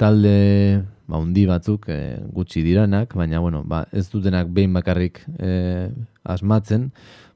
talde 0.00 0.82
ba, 1.06 1.20
undi 1.20 1.46
batzuk 1.46 1.88
e, 1.92 2.18
gutxi 2.32 2.62
diranak, 2.64 3.14
baina 3.14 3.40
bueno, 3.40 3.62
ba, 3.64 3.85
ez 3.92 4.09
dutenak 4.11 4.48
behin 4.52 4.72
bakarrik 4.76 5.22
e, 5.38 5.90
asmatzen, 6.24 6.90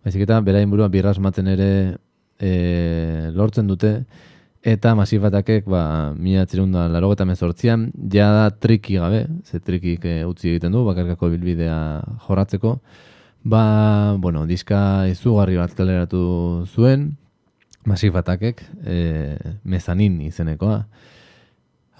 baizik 0.04 0.24
eta 0.24 0.40
berain 0.44 0.70
burua 0.70 0.88
birra 0.88 1.12
asmatzen 1.14 1.52
ere 1.52 1.70
e, 2.40 3.30
lortzen 3.36 3.68
dute, 3.68 4.00
eta 4.62 4.94
masifatakek, 4.98 5.64
ba, 5.70 6.12
mila 6.16 6.44
txerunda 6.46 6.86
laro 6.92 7.12
eta 7.14 7.24
mezortzian, 7.28 7.88
ja 8.12 8.28
da 8.34 8.50
triki 8.50 8.98
gabe, 9.00 9.24
ze 9.44 9.60
trikik 9.60 10.04
e, 10.04 10.16
utzi 10.28 10.52
egiten 10.52 10.72
du, 10.76 10.84
bakarkako 10.84 11.30
bilbidea 11.32 11.78
jorratzeko, 12.26 12.76
ba, 13.42 13.62
bueno, 14.20 14.44
diska 14.46 15.06
izugarri 15.08 15.56
bat 15.56 15.72
kaleratu 15.76 16.66
zuen, 16.68 17.14
masifatakek, 17.88 18.60
e, 18.84 18.98
mezanin 19.64 20.20
izenekoa, 20.28 20.84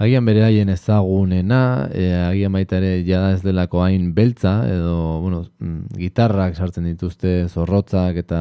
Agian 0.01 0.25
bere 0.25 0.41
haien 0.41 0.71
ezagunena, 0.73 1.91
e, 1.93 2.07
agian 2.25 2.55
baita 2.57 2.79
ere 2.79 3.03
jada 3.05 3.35
ez 3.35 3.43
delako 3.45 3.83
hain 3.85 4.15
beltza, 4.17 4.55
edo, 4.65 4.95
bueno, 5.21 5.43
mm, 5.61 5.99
gitarrak 6.01 6.57
sartzen 6.57 6.87
dituzte 6.89 7.35
zorrotzak, 7.51 8.17
eta, 8.23 8.39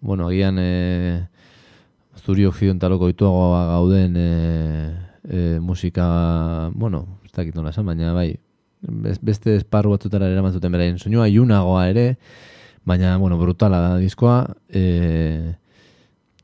bueno, 0.00 0.30
agian 0.30 0.56
e, 0.56 0.70
zuri 2.26 2.46
occidentaloko 2.46 3.08
ituagoa 3.12 3.60
gauden 3.70 4.16
e, 4.18 4.30
e, 5.28 5.60
musika, 5.62 6.70
bueno, 6.74 7.20
ez 7.24 7.30
dakit 7.36 7.54
nola 7.54 7.70
esan, 7.70 7.86
baina 7.86 8.12
bai, 8.16 8.32
beste 9.22 9.54
esparru 9.60 9.94
batzutara 9.94 10.28
eraman 10.32 10.54
zuten 10.54 10.74
beraien 10.74 10.98
soinua, 10.98 11.28
iunagoa 11.30 11.86
ere, 11.92 12.08
baina, 12.86 13.14
bueno, 13.22 13.38
brutala 13.38 13.80
da 13.84 13.94
diskoa, 14.02 14.42
e, 14.68 15.54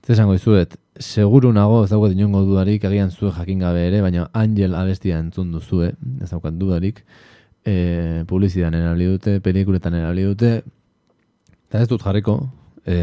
Zesango 0.03 0.35
izuet, 0.35 0.73
seguru 0.99 1.53
nago 1.55 1.85
ez 1.85 1.91
daukat 1.93 2.17
inongo 2.17 2.41
dudarik, 2.43 2.83
agian 2.85 3.13
zue 3.15 3.31
jakin 3.31 3.61
gabe 3.63 3.85
ere, 3.87 4.01
baina 4.03 4.25
Angel 4.35 4.75
abestia 4.75 5.21
entzun 5.23 5.53
duzue, 5.55 5.93
ez 6.19 6.31
daukat 6.31 6.57
dudarik, 6.59 7.05
e, 7.63 8.25
publizidan 8.27 8.75
erabili 8.75 9.13
dute, 9.13 9.37
pelikuletan 9.45 9.95
erabili 9.95 10.27
dute, 10.33 10.51
eta 11.69 11.85
ez 11.85 11.89
dut 11.91 12.03
jarriko, 12.03 12.41
e, 12.83 12.97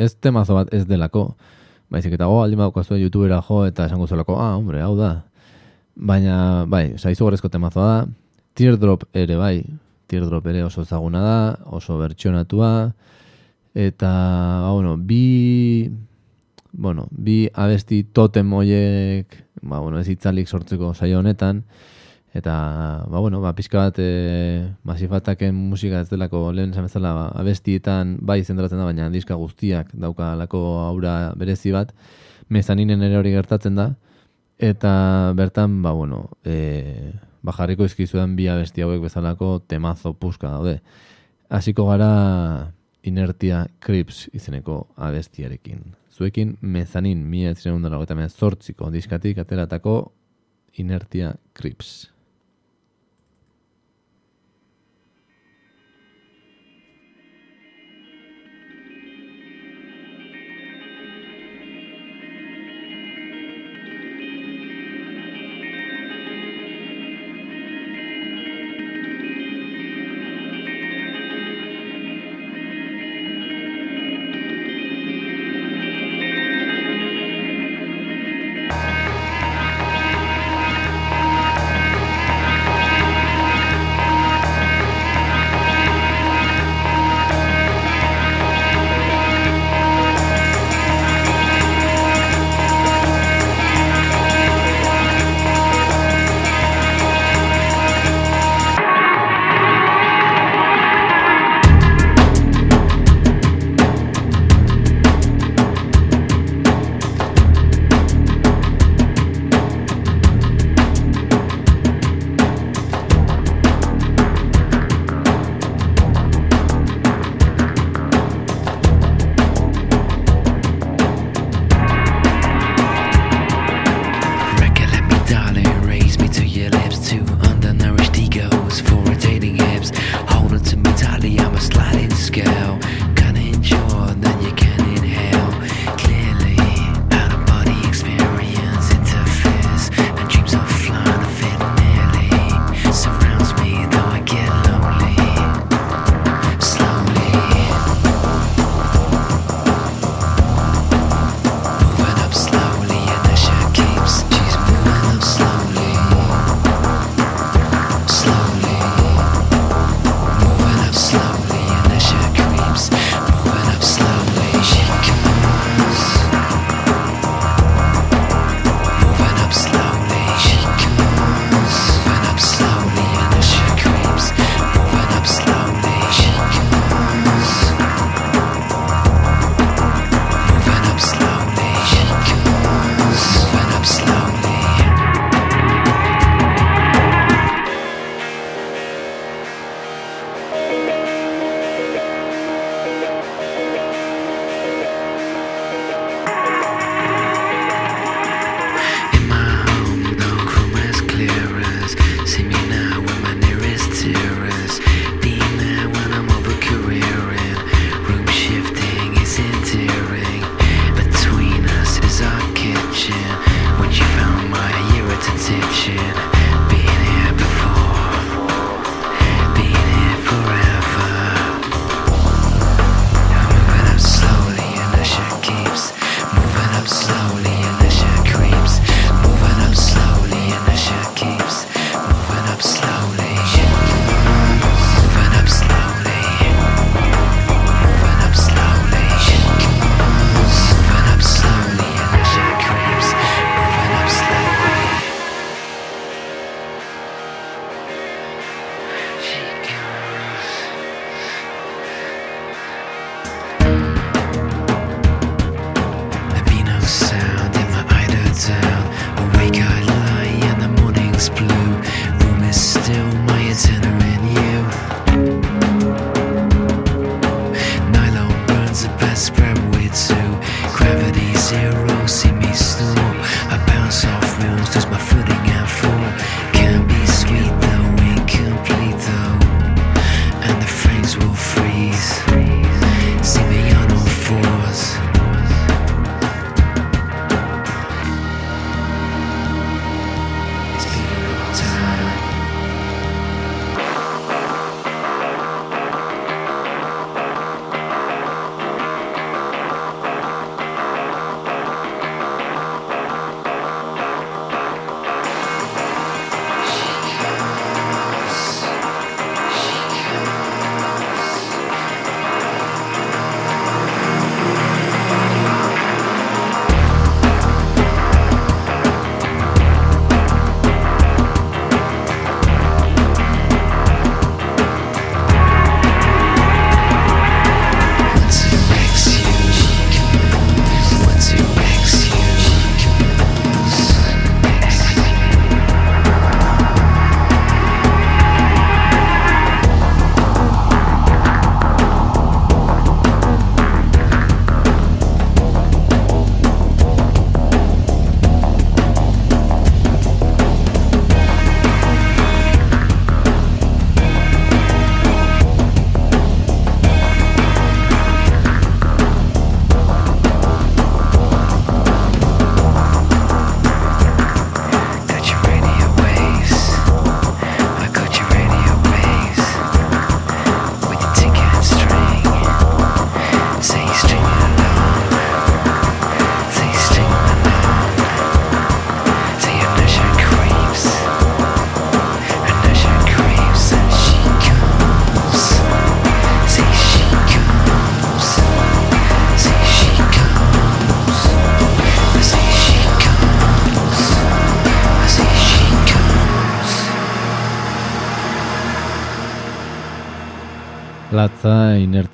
ez 0.00 0.14
temazo 0.16 0.56
bat 0.56 0.72
ez 0.72 0.86
delako, 0.88 1.26
baizik 1.94 2.16
eta 2.18 2.26
go, 2.26 2.42
aldi 2.42 2.58
zuen 2.58 3.00
youtubera 3.00 3.40
jo, 3.46 3.64
eta 3.66 3.86
esango 3.86 4.06
zelako, 4.06 4.36
ah, 4.40 4.56
hombre, 4.58 4.82
hau 4.82 4.96
da. 4.98 5.24
Baina, 5.94 6.66
bai, 6.66 6.94
oza, 6.94 7.10
izugarrezko 7.14 7.48
temazo 7.48 7.80
da, 7.80 8.06
teardrop 8.58 9.04
ere 9.14 9.36
bai, 9.38 9.64
teardrop 10.10 10.46
ere 10.50 10.64
oso 10.64 10.82
ezaguna 10.82 11.22
da, 11.22 11.38
oso 11.70 11.98
bertxonatua, 11.98 12.72
eta, 13.74 14.10
ba, 14.66 14.72
bueno, 14.74 14.96
bi 14.98 15.90
bueno, 16.74 17.06
bi 17.10 17.48
abesti 17.54 18.02
totem 18.12 18.46
moiek, 18.46 19.36
ba, 19.62 19.78
bueno, 19.78 20.00
ez 20.00 20.08
itzalik 20.10 20.50
sortzeko 20.50 20.92
saio 20.94 21.20
honetan, 21.20 21.62
eta, 22.34 22.54
ba, 23.08 23.20
bueno, 23.20 23.40
ba, 23.40 23.54
pizka 23.54 23.78
bat 23.78 23.98
e, 24.02 24.66
masifataken 24.82 25.54
musika 25.54 26.00
ez 26.02 26.10
delako 26.10 26.48
lehen 26.52 26.74
esan 26.74 26.88
bezala 26.88 27.12
ba, 27.14 27.24
abestietan 27.38 28.16
bai 28.20 28.40
zentratzen 28.42 28.80
da, 28.80 28.88
baina 28.88 29.08
diska 29.12 29.38
guztiak 29.38 29.92
dauka 29.94 30.34
lako 30.38 30.60
aura 30.82 31.32
berezi 31.38 31.72
bat, 31.74 31.94
mezaninen 32.50 33.02
ere 33.06 33.20
hori 33.20 33.32
gertatzen 33.36 33.78
da, 33.78 33.92
eta 34.58 35.32
bertan, 35.38 35.80
ba, 35.86 35.94
bueno, 35.94 36.24
e, 36.44 37.14
ba, 37.42 37.54
jarriko 37.54 37.86
izkizudan 37.86 38.34
bi 38.36 38.50
abesti 38.50 38.82
hauek 38.82 39.06
bezalako 39.06 39.60
temazo 39.70 40.14
puska 40.18 40.50
daude. 40.50 40.80
Hasiko 41.54 41.86
gara 41.86 42.72
inertia 43.04 43.66
krips 43.84 44.26
izeneko 44.34 44.88
abestiarekin 44.96 45.92
zuekin 46.14 46.56
mezanin 46.60 47.24
mila 47.26 47.54
ziren 47.54 47.84
eta 47.84 48.90
diskatik 48.90 49.38
ateratako 49.38 50.12
inertia 50.78 51.34
krips. 51.52 52.13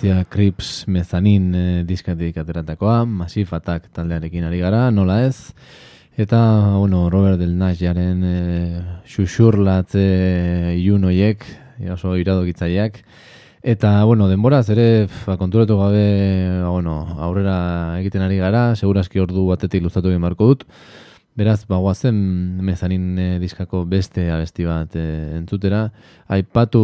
Inertia, 0.01 0.25
Crips, 0.25 0.87
Mezanin 0.89 1.55
e, 1.55 1.85
diskatik 1.85 2.39
ateratakoa, 2.41 3.05
Massive 3.05 3.53
Attack 3.53 3.91
taldearekin 3.93 4.47
ari 4.49 4.57
gara, 4.63 4.91
nola 4.91 5.19
ez. 5.27 5.53
Eta, 6.17 6.73
bueno, 6.79 7.11
Robert 7.11 7.37
Del 7.37 7.53
Nasjaren 7.59 8.23
e, 8.25 8.37
xuxurlatze 9.05 10.73
iunoiek, 10.81 11.45
oso 11.93 12.15
iradokitzaileak. 12.17 12.97
Eta, 13.61 13.93
bueno, 14.09 14.31
denboraz 14.31 14.71
ere, 14.73 15.05
ba, 15.27 15.37
konturatu 15.37 15.77
gabe, 15.77 16.07
ba, 16.63 16.71
bueno, 16.71 16.97
aurrera 17.21 18.01
egiten 18.01 18.25
ari 18.25 18.41
gara, 18.41 18.71
segurazki 18.77 19.21
ordu 19.21 19.45
batetik 19.53 19.85
luzatu 19.85 20.09
egin 20.09 20.25
dut. 20.39 20.65
Beraz, 21.41 21.63
bagoazen 21.65 22.17
mezanin 22.61 23.05
e, 23.17 23.27
diskako 23.41 23.87
beste 23.89 24.27
abesti 24.29 24.67
bat 24.69 24.93
e, 24.99 25.05
entzutera. 25.39 25.87
Aipatu 26.29 26.83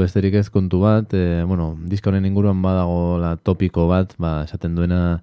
besterik 0.00 0.34
ez 0.40 0.48
kontu 0.50 0.80
bat, 0.82 1.14
e, 1.14 1.44
bueno, 1.46 1.68
diska 1.86 2.10
honen 2.10 2.26
inguruan 2.26 2.64
badago 2.64 3.20
la 3.22 3.36
topiko 3.38 3.86
bat, 3.86 4.16
ba, 4.18 4.32
esaten 4.48 4.74
duena, 4.74 5.20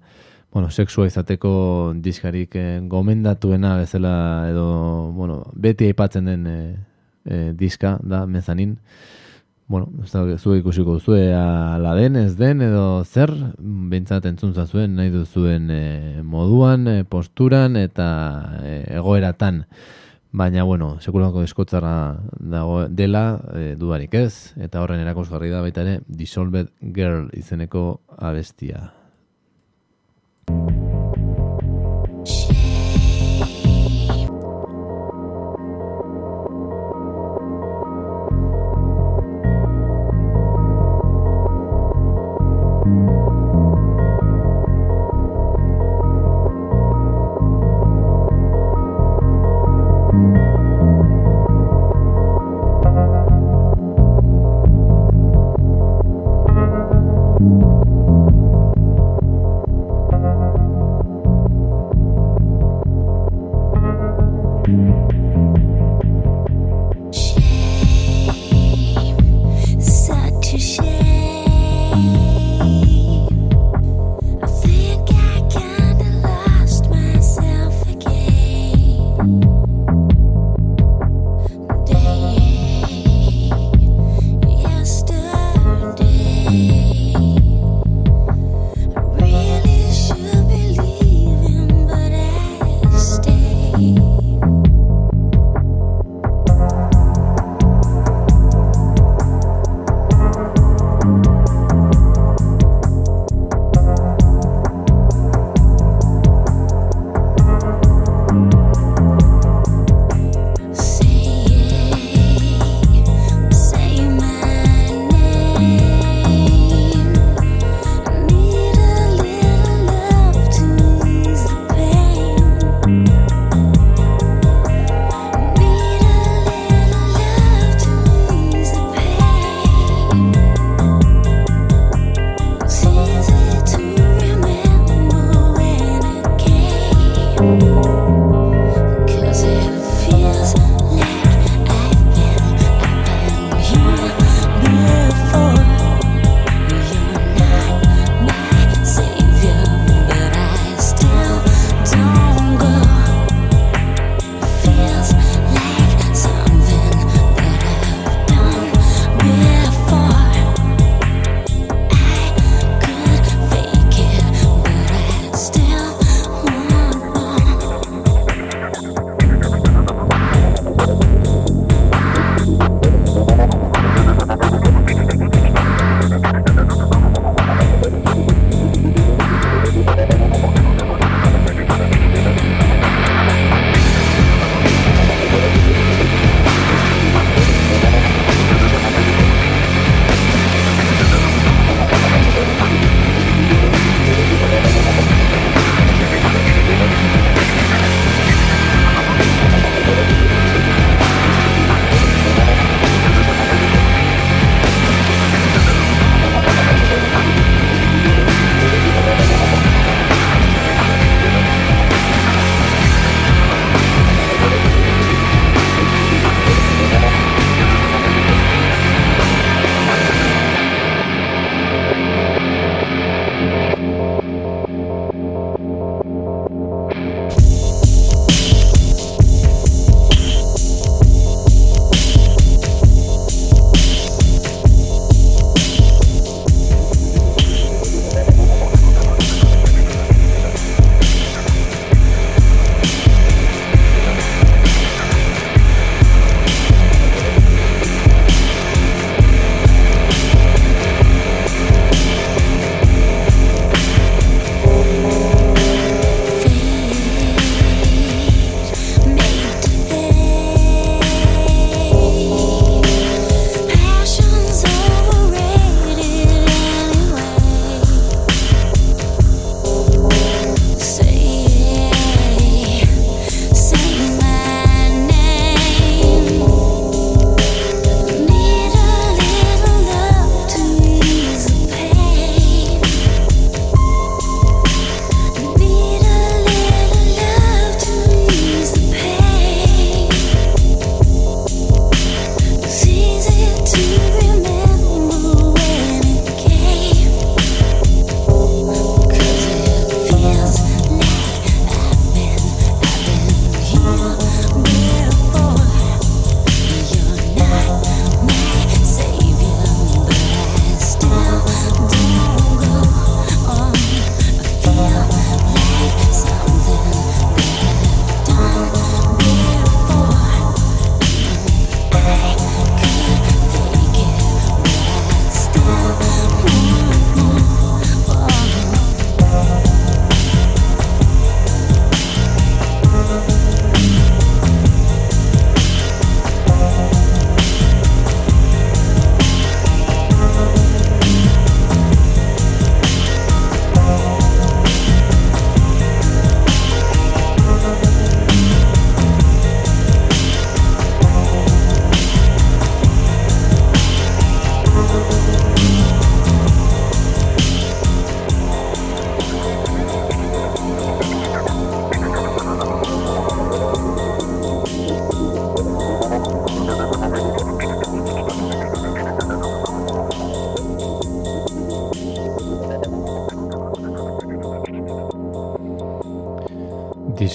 bueno, 0.54 0.70
sexua 0.72 1.10
izateko 1.10 1.52
diskarik 2.00 2.56
e, 2.56 2.64
gomendatuena 2.88 3.74
bezala 3.82 4.14
edo, 4.48 4.66
bueno, 5.12 5.42
beti 5.52 5.90
aipatzen 5.92 6.32
den 6.32 6.48
e, 6.48 6.58
diska 7.60 7.98
da 8.00 8.24
mezanin. 8.24 8.78
Bueno, 9.70 9.86
ez 10.02 10.10
da, 10.10 10.24
zuek 10.34 10.64
ikusiko 10.64 10.96
duzue 10.96 11.28
ala 11.30 11.92
den, 11.94 12.16
ez 12.18 12.32
den, 12.34 12.58
edo 12.66 13.04
zer, 13.04 13.30
behintzat 13.62 14.26
entzuntza 14.26 14.64
zuen, 14.66 14.96
nahi 14.98 15.12
duzuen 15.14 15.70
e, 15.70 15.84
moduan, 16.26 16.88
e, 16.90 17.04
posturan 17.06 17.78
eta 17.78 18.08
e, 18.66 18.74
egoeratan. 18.98 19.62
Baina, 20.34 20.66
bueno, 20.66 20.96
sekulako 20.98 21.46
eskotzara 21.46 21.94
dago 22.42 22.82
dela, 22.90 23.24
e, 23.54 23.76
dudarik 23.78 24.18
ez, 24.18 24.56
eta 24.58 24.82
horren 24.82 25.06
erakusgarri 25.06 25.54
da 25.54 25.62
baita 25.62 25.86
ere, 25.86 26.00
Dissolved 26.10 26.74
Girl 26.82 27.30
izeneko 27.38 28.00
abestia. 28.18 28.88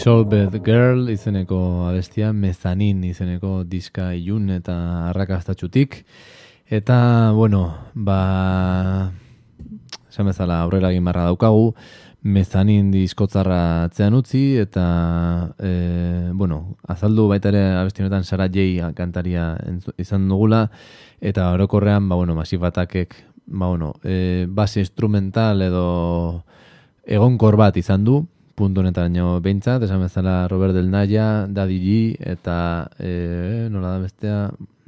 Dissolved 0.05 0.61
Girl 0.61 1.07
izeneko 1.09 1.87
abestia, 1.89 2.27
Mezanin 2.29 2.99
izeneko 3.07 3.63
diska 3.65 4.11
ilun 4.13 4.51
eta 4.53 4.75
arrakastatxutik. 5.07 5.95
Eta, 6.69 6.97
bueno, 7.33 7.61
ba, 7.97 8.19
esan 10.05 10.29
bezala 10.29 10.59
aurrera 10.61 10.91
egin 10.93 11.09
barra 11.09 11.23
daukagu, 11.25 11.71
Mezanin 12.21 12.91
diskotzarra 12.93 13.87
atzean 13.87 14.13
utzi, 14.19 14.43
eta, 14.61 14.85
e, 15.57 16.29
bueno, 16.37 16.77
azaldu 16.85 17.25
baita 17.33 17.49
ere 17.49 17.63
abesti 17.79 18.05
honetan 18.05 18.29
Sara 18.29 18.45
J 18.45 18.91
kantaria 18.93 19.55
izan 19.97 20.29
dugula, 20.29 20.67
eta 21.17 21.49
orokorrean, 21.57 22.05
ba, 22.13 22.21
bueno, 22.21 22.37
masifatakek, 22.37 23.17
ba, 23.47 23.73
bueno, 23.73 23.95
e, 24.03 24.45
base 24.45 24.85
instrumental 24.85 25.65
edo 25.65 25.89
egonkor 27.09 27.57
bat 27.57 27.81
izan 27.81 28.05
du, 28.05 28.21
puntu 28.55 28.81
honetaraino. 28.81 29.39
Behintzat, 29.43 29.83
esan 29.83 30.01
bezala 30.01 30.47
Robert 30.47 30.73
Del 30.73 30.89
Naya, 30.91 31.45
Daddy 31.47 31.77
G, 31.83 32.15
eta 32.33 32.89
e, 32.99 33.67
nola 33.71 33.95
da 33.95 33.99
bestea, 33.99 34.39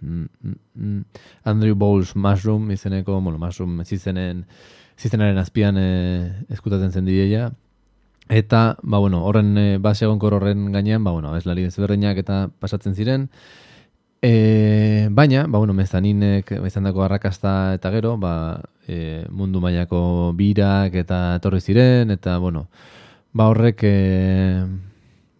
mm, 0.01 0.25
mm, 0.41 0.57
mm, 0.75 1.21
Andrew 1.51 1.75
Bowles 1.75 2.15
Mushroom 2.15 2.71
izeneko, 2.71 3.19
bueno, 3.21 3.37
Mushroom 3.37 3.83
zizenen, 3.85 4.45
zizenaren 4.97 5.37
azpian 5.37 5.77
e, 5.77 5.87
eskutatzen 6.49 6.91
zen 6.91 7.05
dideia, 7.05 7.51
Eta, 8.29 8.77
ba, 8.83 8.97
bueno, 8.99 9.23
horren 9.25 9.57
e, 9.57 9.77
base 9.79 10.03
egonkor 10.05 10.33
horren 10.35 10.65
gainean, 10.73 11.03
ba, 11.03 11.13
bueno, 11.15 11.29
abeslari 11.31 11.63
desberdinak 11.63 12.17
eta 12.19 12.49
pasatzen 12.59 12.95
ziren. 12.95 13.29
E, 14.21 15.07
baina, 15.11 15.45
ba, 15.47 15.59
bueno, 15.61 15.73
mezaninek 15.77 16.51
izan 16.67 16.89
dako 16.89 17.05
arrakasta 17.05 17.73
eta 17.77 17.91
gero, 17.93 18.17
ba, 18.19 18.59
e, 18.87 19.23
mundu 19.31 19.61
mailako 19.63 20.33
birak 20.35 20.97
eta 20.99 21.37
etorri 21.37 21.61
ziren, 21.61 22.11
eta, 22.11 22.37
bueno, 22.43 22.67
ba, 23.37 23.49
horrek, 23.49 23.83
e, 23.83 24.65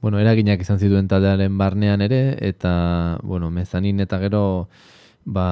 bueno, 0.01 0.19
eraginak 0.21 0.61
izan 0.61 0.77
zituen 0.77 1.07
taldearen 1.09 1.57
barnean 1.57 2.03
ere, 2.05 2.37
eta, 2.45 3.17
bueno, 3.23 3.49
mezanin 3.49 4.03
eta 4.03 4.19
gero, 4.21 4.43
ba, 5.25 5.47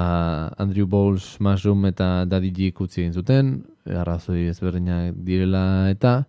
Andrew 0.61 0.85
Bowles, 0.85 1.39
Mushroom 1.41 1.87
eta 1.89 2.09
Daddy 2.29 2.51
G 2.53 2.69
utzi 2.85 3.01
egin 3.01 3.17
zuten, 3.17 3.55
arrazoi 4.03 4.45
ezberdinak 4.51 5.17
direla 5.25 5.89
eta, 5.89 6.21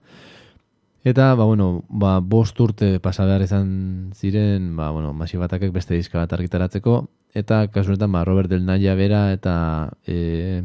Eta, 1.07 1.37
ba, 1.39 1.45
bueno, 1.47 1.85
ba, 1.87 2.17
bost 2.19 2.59
urte 2.59 2.99
pasa 2.99 3.29
izan 3.39 4.11
ziren, 4.13 4.75
ba, 4.75 4.91
bueno, 4.91 5.13
masibatakek 5.13 5.71
beste 5.71 5.95
diska 5.95 6.19
bat 6.19 6.33
argitaratzeko, 6.33 7.07
eta 7.33 7.69
kasu 7.71 7.93
honetan, 7.93 8.11
ba, 8.11 8.25
Robert 8.25 8.51
Del 8.51 8.67
Naya 8.67 8.97
bera 8.97 9.33
eta 9.33 9.93
e, 10.05 10.65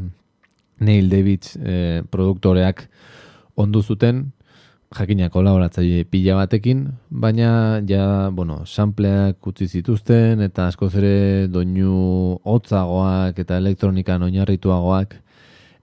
Neil 0.80 1.08
Davids 1.10 1.56
e, 1.62 2.02
produktoreak 2.10 2.88
ondu 3.54 3.82
zuten, 3.82 4.32
jakina 4.96 5.28
kolaboratzaile 5.32 6.04
pila 6.10 6.36
batekin, 6.40 6.86
baina 7.10 7.80
ja, 7.88 8.30
bueno, 8.30 8.62
sampleak 8.66 9.46
utzi 9.46 9.68
zituzten, 9.68 10.40
eta 10.44 10.68
askoz 10.68 10.94
ere 11.00 11.48
doinu 11.48 12.38
hotzagoak 12.44 13.38
eta 13.42 13.58
elektronikan 13.62 14.22
oinarrituagoak 14.28 15.16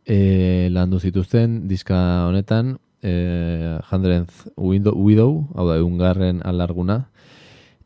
e, 0.06 0.70
landu 0.74 1.00
zituzten 1.00 1.68
diska 1.68 2.00
honetan, 2.28 2.78
eh, 3.02 3.80
Hundredth 3.92 4.48
Widow, 4.58 4.96
Widow, 4.96 5.48
hau 5.56 5.68
da, 5.70 5.78
egungarren 5.80 6.42
alarguna, 6.46 7.08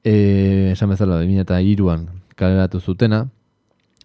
eh, 0.03 0.71
esan 0.73 0.89
bezala, 0.89 1.21
2002an 1.21 2.07
kaleratu 2.35 2.79
zutena, 2.81 3.27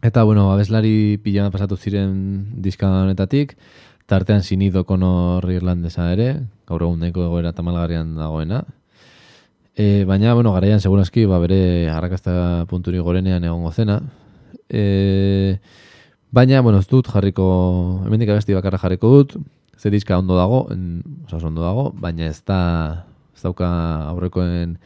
eta, 0.03 0.23
bueno, 0.25 0.53
abeslari 0.53 1.19
pila 1.23 1.51
pasatu 1.51 1.77
ziren 1.77 2.61
diska 2.63 2.89
honetatik, 3.03 3.57
tartean 4.09 4.43
sinido 4.43 4.85
konor 4.89 5.45
irlandesa 5.53 6.09
ere, 6.15 6.31
gaur 6.69 6.83
egun 6.87 7.03
nahiko 7.03 7.27
egoera 7.27 7.53
tamalgarrian 7.53 8.15
dagoena, 8.17 8.63
e, 9.77 10.05
baina, 10.09 10.33
bueno, 10.35 10.55
garaian 10.57 10.81
segurazki, 10.81 11.27
ba, 11.29 11.39
bere 11.43 11.91
arrakasta 11.93 12.65
punturi 12.71 12.99
gorenean 13.05 13.45
egongo 13.45 13.71
zena, 13.73 14.01
e, 14.69 15.59
baina, 16.33 16.63
bueno, 16.65 16.81
ez 16.81 16.89
dut 16.89 17.11
jarriko, 17.13 17.49
hemendik 18.07 18.33
abesti 18.33 18.57
bakarra 18.57 18.81
jarriko 18.81 19.11
dut, 19.13 19.37
ze 19.79 19.93
diska 19.93 20.17
ondo 20.19 20.37
dago, 20.41 20.67
en, 20.73 21.03
oso 21.29 21.45
ondo 21.47 21.63
dago, 21.63 21.91
baina 21.93 22.27
ez 22.27 22.41
da, 22.49 23.05
ez 23.37 23.45
dauka 23.45 23.69
aurrekoen 24.09 24.79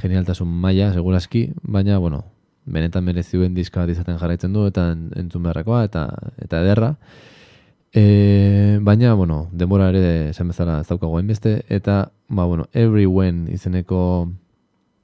genialtasun 0.00 0.48
maila, 0.48 0.90
segurazki, 0.96 1.50
baina, 1.62 1.98
bueno, 2.02 2.24
benetan 2.64 3.04
merezioen 3.04 3.54
diska 3.54 3.84
bat 3.84 3.92
izaten 3.92 4.18
jarraitzen 4.18 4.52
du, 4.56 4.64
eta 4.66 4.88
en- 4.96 5.10
entzun 5.18 5.44
beharrekoa, 5.44 5.84
eta, 5.84 6.08
eta 6.40 6.64
ederra. 6.64 6.94
E, 7.94 8.78
baina, 8.80 9.12
bueno, 9.12 9.50
denbora 9.52 9.90
ere 9.92 10.30
esan 10.30 10.48
bezala 10.48 10.78
ez 10.80 10.88
daukago 10.88 11.18
hainbeste, 11.18 11.58
eta, 11.68 12.12
ba, 12.28 12.46
bueno, 12.48 12.68
Every 12.72 13.04
When 13.04 13.44
izeneko 13.52 14.30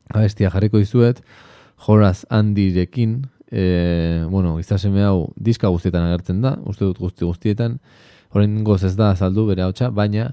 abestia 0.09 0.49
jarriko 0.51 0.81
dizuet, 0.81 1.21
Horace 1.87 2.25
Andyrekin, 2.31 3.27
e, 3.53 4.25
bueno, 4.31 4.57
izaseme 4.59 5.05
hau 5.05 5.35
diska 5.37 5.69
guztietan 5.69 6.09
agertzen 6.09 6.41
da, 6.41 6.57
uste 6.65 6.89
dut 6.89 7.03
guzti 7.03 7.29
guztietan, 7.29 7.77
horren 8.33 8.63
goz 8.65 8.83
ez 8.89 8.95
da 8.97 9.13
azaldu 9.13 9.45
bere 9.51 9.67
hautsa, 9.67 9.91
baina 9.93 10.31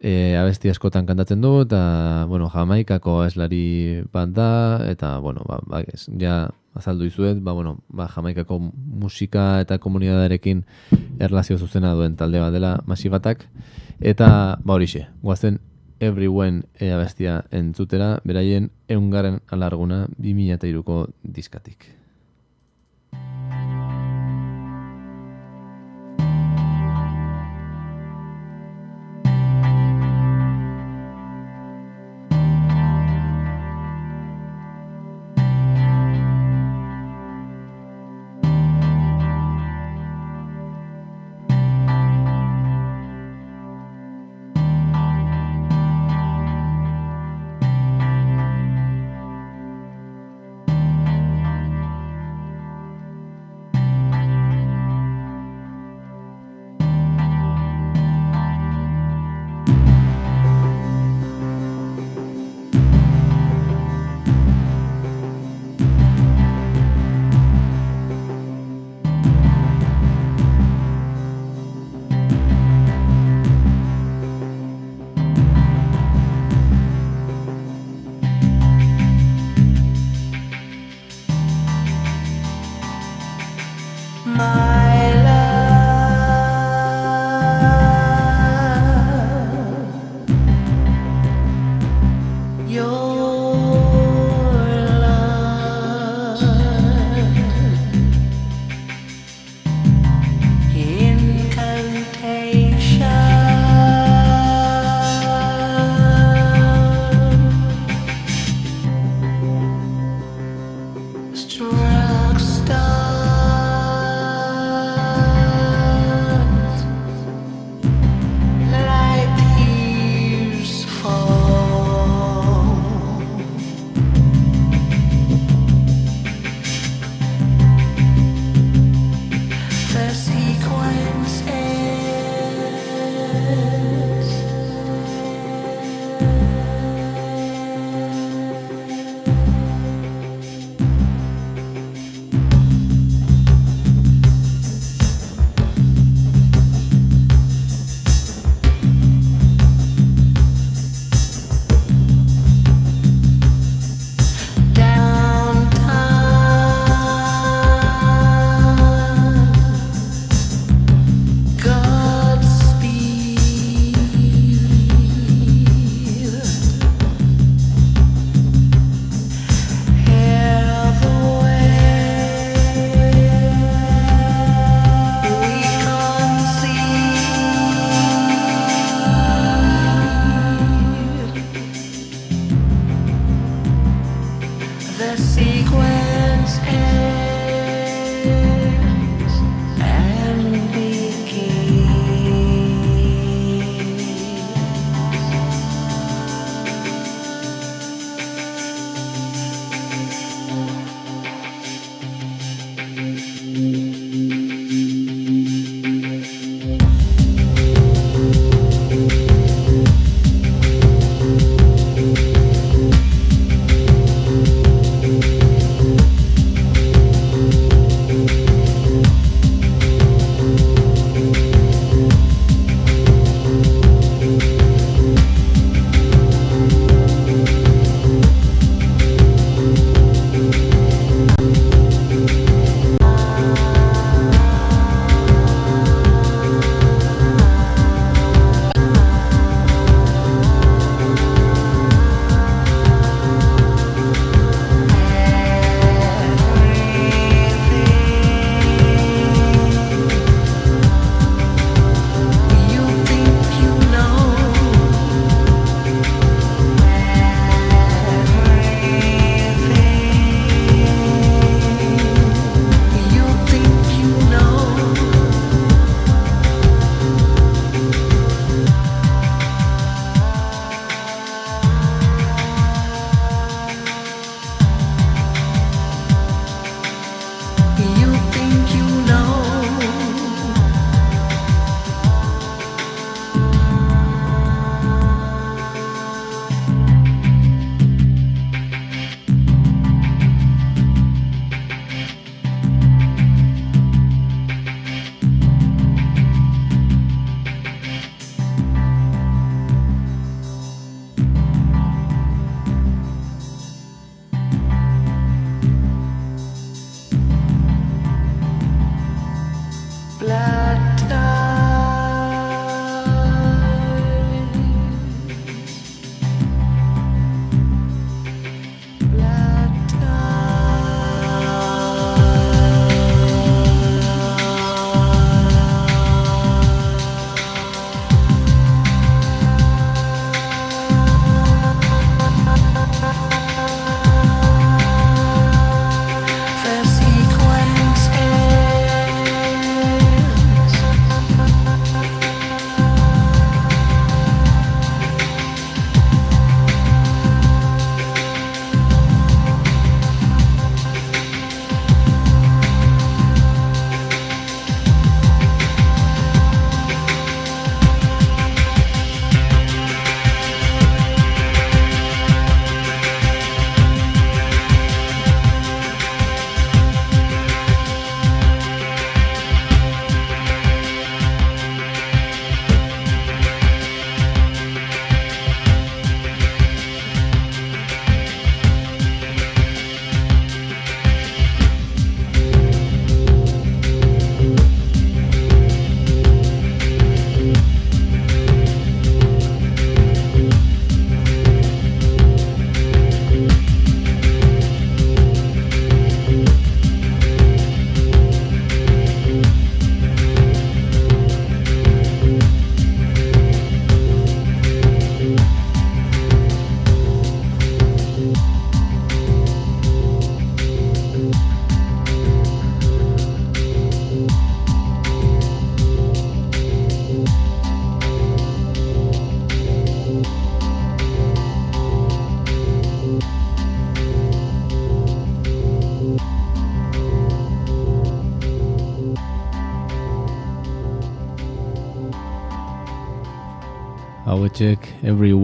e, 0.00 0.32
abesti 0.40 0.72
askotan 0.72 1.04
kantatzen 1.04 1.44
du, 1.44 1.58
eta, 1.66 2.24
bueno, 2.32 2.48
jamaikako 2.48 3.20
eslari 3.26 4.00
bat 4.12 4.32
da, 4.32 4.50
eta, 4.88 5.18
bueno, 5.20 5.44
ba, 5.44 5.60
ba, 5.68 5.84
ja 6.16 6.46
azaldu 6.74 7.06
izuet, 7.06 7.40
ba, 7.40 7.52
bueno, 7.52 7.78
ba, 7.88 8.08
jamaikako 8.08 8.58
musika 9.02 9.60
eta 9.60 9.78
komunitatearekin 9.78 10.64
erlazio 11.20 11.58
zuzena 11.58 11.92
duen 11.94 12.16
talde 12.16 12.40
bat 12.40 12.52
dela 12.54 12.78
masibatak, 12.86 13.46
eta, 14.00 14.58
ba, 14.64 14.74
horixe, 14.74 15.06
guazen 15.22 15.60
Everyone 16.02 16.64
e, 16.74 16.90
abestia 16.90 17.44
entzutera, 17.54 18.16
beraien 18.26 18.72
eungaren 18.90 19.38
alarguna 19.54 20.08
2003ko 20.18 21.04
diskatik. 21.22 22.01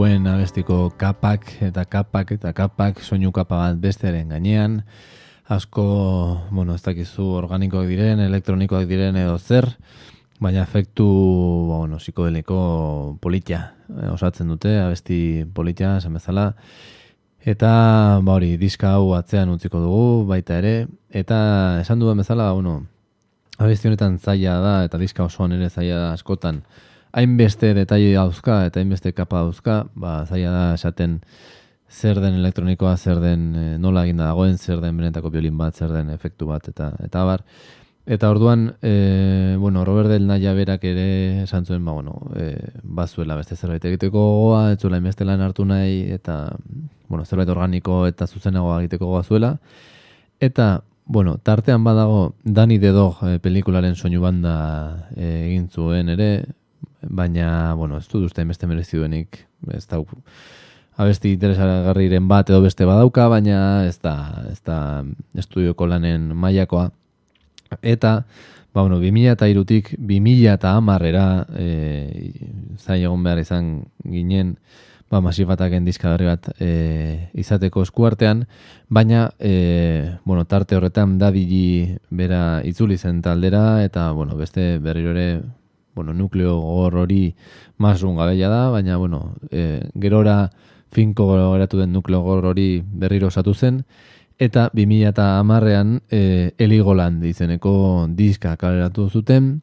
When 0.09 0.25
abestiko 0.25 0.89
kapak 0.97 1.59
eta 1.61 1.83
kapak 1.85 2.31
eta 2.33 2.55
kapak 2.57 3.03
soinu 3.05 3.29
kapa 3.29 3.59
bat 3.61 3.77
bestearen 3.77 4.31
gainean. 4.33 4.79
Asko, 5.45 5.85
bueno, 6.49 6.73
ez 6.73 6.81
dakizu 6.81 7.27
organikoak 7.37 7.85
diren, 7.91 8.23
elektronikoak 8.25 8.87
diren 8.89 9.19
edo 9.21 9.37
zer, 9.37 9.69
baina 10.41 10.63
efektu, 10.65 11.05
bueno, 11.69 12.01
psikodeliko 12.01 13.19
politia 13.21 13.61
eh, 14.01 14.09
osatzen 14.09 14.49
dute, 14.49 14.79
abesti 14.81 15.45
politia, 15.53 15.99
esan 16.01 16.17
bezala. 16.17 16.55
Eta, 17.45 17.71
ba 18.25 18.41
hori, 18.41 18.55
diska 18.57 18.95
hau 18.97 19.13
atzean 19.13 19.53
utziko 19.53 19.85
dugu, 19.85 20.25
baita 20.33 20.57
ere, 20.63 20.77
eta 21.13 21.39
esan 21.85 22.01
duen 22.01 22.25
bezala, 22.25 22.55
bueno, 22.57 22.79
abesti 23.59 23.93
honetan 23.93 24.17
zaila 24.17 24.57
da, 24.65 24.77
eta 24.89 25.05
diska 25.05 25.29
osoan 25.29 25.53
ere 25.61 25.69
zaila 25.69 26.07
da 26.07 26.13
askotan, 26.17 26.65
hainbeste 27.13 27.73
detaile 27.75 28.15
dauzka 28.17 28.65
eta 28.69 28.81
hainbeste 28.81 29.13
kapa 29.17 29.45
dauzka, 29.45 29.85
ba, 29.95 30.21
zaila 30.27 30.53
da 30.53 30.67
esaten 30.75 31.21
zer 31.89 32.21
den 32.21 32.35
elektronikoa, 32.35 32.97
zer 32.97 33.21
den 33.21 33.51
e, 33.57 33.67
nola 33.81 34.05
eginda 34.05 34.29
dagoen, 34.29 34.59
zer 34.59 34.83
den 34.85 34.97
benetako 34.97 35.31
biolin 35.33 35.57
bat, 35.59 35.77
zer 35.77 35.93
den 35.95 36.11
efektu 36.13 36.49
bat, 36.51 36.69
eta 36.69 36.93
eta 37.05 37.25
bar. 37.25 37.45
Eta 38.09 38.31
orduan, 38.33 38.75
e, 38.81 39.57
bueno, 39.61 39.85
Robert 39.85 40.09
del 40.09 40.27
Naya 40.27 40.55
berak 40.57 40.85
ere 40.89 41.43
esan 41.43 41.67
zuen, 41.67 41.85
ba, 41.85 41.93
bueno, 41.93 42.23
e, 42.37 42.57
bazuela 42.83 43.37
beste 43.37 43.57
zerbait 43.57 43.85
egiteko 43.85 44.19
goa, 44.19 44.73
ez 44.73 44.79
zuela 44.81 44.97
inbeste 44.97 45.27
lan 45.29 45.45
hartu 45.45 45.67
nahi, 45.69 46.07
eta, 46.13 46.57
bueno, 47.09 47.25
zerbait 47.25 47.49
organiko 47.53 48.07
eta 48.09 48.27
zuzenagoa 48.27 48.81
egiteko 48.81 49.11
goa 49.13 49.23
zuela. 49.23 49.59
Eta, 50.41 50.83
bueno, 51.05 51.37
tartean 51.43 51.85
badago, 51.85 52.35
Dani 52.45 52.79
Dedog 52.79 53.21
e, 53.29 53.39
pelikularen 53.45 53.97
soinu 53.97 54.21
banda 54.25 54.57
e, 55.17 55.29
egin 55.51 55.69
zuen 55.69 56.09
ere, 56.17 56.31
baina, 57.03 57.75
bueno, 57.75 57.99
ez 57.99 58.09
dut 58.09 58.27
uste 58.27 58.45
beste 58.45 58.67
merezi 58.67 58.99
duenik, 58.99 59.45
ez 59.75 59.87
da, 59.87 60.01
abesti 60.99 61.33
interesagarriren 61.37 62.27
bat 62.29 62.51
edo 62.51 62.61
beste 62.65 62.87
badauka, 62.89 63.29
baina 63.31 63.87
ez 63.87 63.99
da, 64.03 64.15
ez 64.51 64.59
da 64.67 64.79
estudioko 65.39 65.87
lanen 65.87 66.33
mailakoa. 66.35 66.89
Eta, 67.83 68.25
ba, 68.75 68.83
bueno, 68.83 68.99
2000 68.99 69.37
eta 69.37 69.49
irutik, 69.49 69.93
2000 69.99 70.55
eta 70.57 70.75
amarrera, 70.77 71.47
e, 71.55 72.35
zain 72.83 73.05
egon 73.05 73.23
behar 73.23 73.39
izan 73.45 73.71
ginen, 74.03 74.57
ba, 75.09 75.21
masifataken 75.25 75.87
dizkagarri 75.87 76.27
bat 76.29 76.51
e, 76.59 77.31
izateko 77.39 77.85
eskuartean, 77.87 78.47
baina, 78.89 79.29
e, 79.39 80.17
bueno, 80.25 80.45
tarte 80.51 80.77
horretan 80.77 81.17
da 81.19 81.31
bera 81.31 82.43
itzuli 82.65 82.99
zen 82.99 83.23
taldera, 83.23 83.85
eta, 83.85 84.11
bueno, 84.13 84.37
beste 84.37 84.79
berriro 84.79 85.15
ere 85.15 85.29
bueno, 85.99 86.15
nukleo 86.15 86.55
gor 86.63 86.95
hori 87.03 87.35
masrun 87.83 88.15
gabeia 88.17 88.49
da, 88.49 88.69
baina, 88.71 88.97
bueno, 88.97 89.35
e, 89.51 89.83
gerora 89.99 90.51
finko 90.95 91.27
geratu 91.35 91.81
den 91.83 91.93
nukleo 91.93 92.23
gor 92.23 92.47
hori 92.53 92.69
berriro 92.87 93.29
osatu 93.33 93.55
zen, 93.55 93.83
eta 94.39 94.69
2000 94.73 95.11
eta 95.11 95.27
amarrean 95.41 95.99
e, 96.09 96.53
Eligoland 96.59 97.25
izeneko 97.27 98.07
diska 98.15 98.55
kaleratu 98.57 99.09
zuten, 99.11 99.57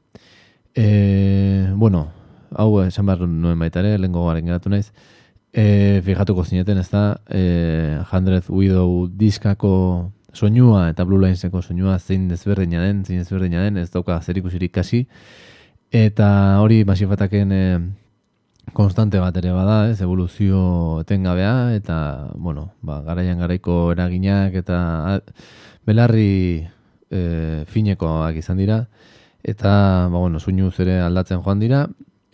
e, 0.76 1.72
bueno, 1.76 2.10
hau 2.52 2.82
esan 2.84 3.08
behar 3.08 3.24
nuen 3.30 3.60
baita 3.60 3.80
ere, 3.80 3.96
lehenko 3.98 4.28
garen 4.28 4.52
geratu 4.52 4.74
naiz, 4.76 4.90
e, 5.56 6.02
fijatuko 6.04 6.44
zineten 6.44 6.84
ez 6.84 6.90
da, 6.92 7.06
e, 7.32 7.98
Handrez 8.12 8.50
Widow 8.50 9.08
diskako 9.08 10.12
soinua 10.36 10.90
eta 10.92 11.06
Blue 11.08 11.22
Lineseko 11.24 11.62
soinua 11.62 11.98
zein 12.00 12.28
desberdina 12.28 12.84
den, 12.84 13.04
zein 13.06 13.24
desberdina 13.24 13.64
den, 13.64 13.80
ez 13.80 13.90
dauka 13.94 14.20
zer 14.22 14.38
ikusirik 14.42 14.74
kasi, 14.76 15.06
Eta 15.96 16.60
hori 16.60 16.82
masifataken 16.84 17.52
e, 17.56 17.66
konstante 18.76 19.22
bat 19.24 19.38
ere 19.40 19.54
bada, 19.56 19.78
ez, 19.88 20.02
evoluzio 20.04 21.00
etengabea, 21.06 21.72
eta, 21.78 21.98
bueno, 22.36 22.66
ba, 22.84 22.98
garaian 23.06 23.40
garaiko 23.40 23.94
eraginak, 23.94 24.58
eta 24.60 25.22
belarri 25.88 26.66
e, 27.08 27.22
finekoak 27.72 28.42
izan 28.42 28.60
dira, 28.60 28.82
eta, 29.40 29.72
ba, 30.12 30.20
bueno, 30.20 30.44
suinu 30.44 30.68
zere 30.76 31.00
aldatzen 31.00 31.40
joan 31.48 31.64
dira, 31.64 31.86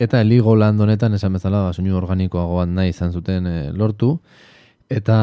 eta 0.02 0.26
eligo 0.26 0.56
lan 0.58 0.82
honetan 0.82 1.14
esan 1.14 1.38
bezala, 1.38 1.68
ba, 1.68 1.72
suinu 1.72 1.94
organikoagoan 2.02 2.74
nahi 2.74 2.90
izan 2.90 3.14
zuten 3.14 3.46
e, 3.46 3.56
lortu, 3.70 4.16
eta, 4.90 5.18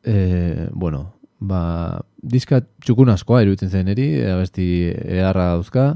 e, 0.00 0.70
bueno, 0.72 1.10
ba, 1.44 1.64
diska 2.22 2.64
txukun 2.80 3.12
askoa 3.12 3.44
iruditzen 3.44 3.68
zen 3.68 3.92
eri, 3.92 4.14
abesti 4.32 4.70
eharra 4.94 5.52
dauzka, 5.58 5.90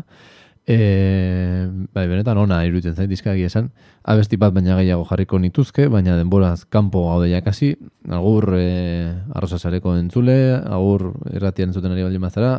E, 0.69 1.67
bai, 1.97 2.05
benetan 2.11 2.37
ona 2.37 2.59
iruditzen 2.69 2.93
zait 2.93 3.09
dizkagi 3.09 3.47
esan. 3.49 3.71
Abesti 4.05 4.37
bat 4.37 4.53
baina 4.53 4.77
gehiago 4.77 5.07
jarriko 5.09 5.39
nituzke, 5.41 5.87
baina 5.89 6.17
denboraz 6.19 6.67
kanpo 6.69 7.07
gaude 7.07 7.31
jakasi. 7.31 7.71
Agur 8.13 8.53
e, 8.59 8.67
arrozasareko 9.33 9.97
entzule, 9.97 10.37
agur 10.61 11.15
erratian 11.33 11.73
zuten 11.73 11.95
ari 11.95 12.05
baldin 12.05 12.21
mazara, 12.21 12.53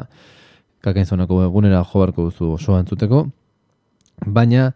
kakain 0.81 1.05
zonako 1.05 1.43
egunera 1.45 1.83
jobarko 1.85 2.31
duzu 2.31 2.55
osoa 2.55 2.81
entzuteko. 2.81 3.27
Baina, 4.25 4.71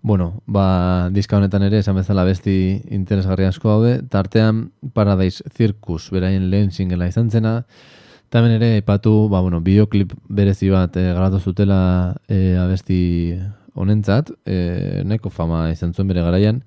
bueno, 0.00 0.30
ba, 0.46 1.10
diska 1.12 1.36
honetan 1.36 1.68
ere 1.68 1.82
esan 1.84 2.00
bezala 2.00 2.24
besti 2.24 2.56
interesgarri 2.88 3.44
asko 3.50 3.68
daude, 3.74 3.94
tartean 4.08 4.70
Paradise 4.96 5.44
Circus 5.52 6.06
beraien 6.14 6.48
lehen 6.48 6.72
singela 6.72 7.10
izan 7.12 7.28
zena, 7.28 7.58
Tamen 8.28 8.52
ere, 8.58 8.76
ipatu, 8.82 9.30
ba, 9.32 9.40
bueno, 9.40 9.62
bideoklip 9.64 10.10
berezi 10.28 10.68
bat 10.68 10.96
e, 11.00 11.06
garatu 11.16 11.38
zutela 11.40 11.78
e, 12.28 12.58
abesti 12.60 12.98
honentzat, 13.72 14.34
e, 14.44 15.00
neko 15.08 15.32
fama 15.32 15.62
izan 15.72 15.94
zuen 15.94 16.10
bere 16.12 16.20
garaian, 16.26 16.58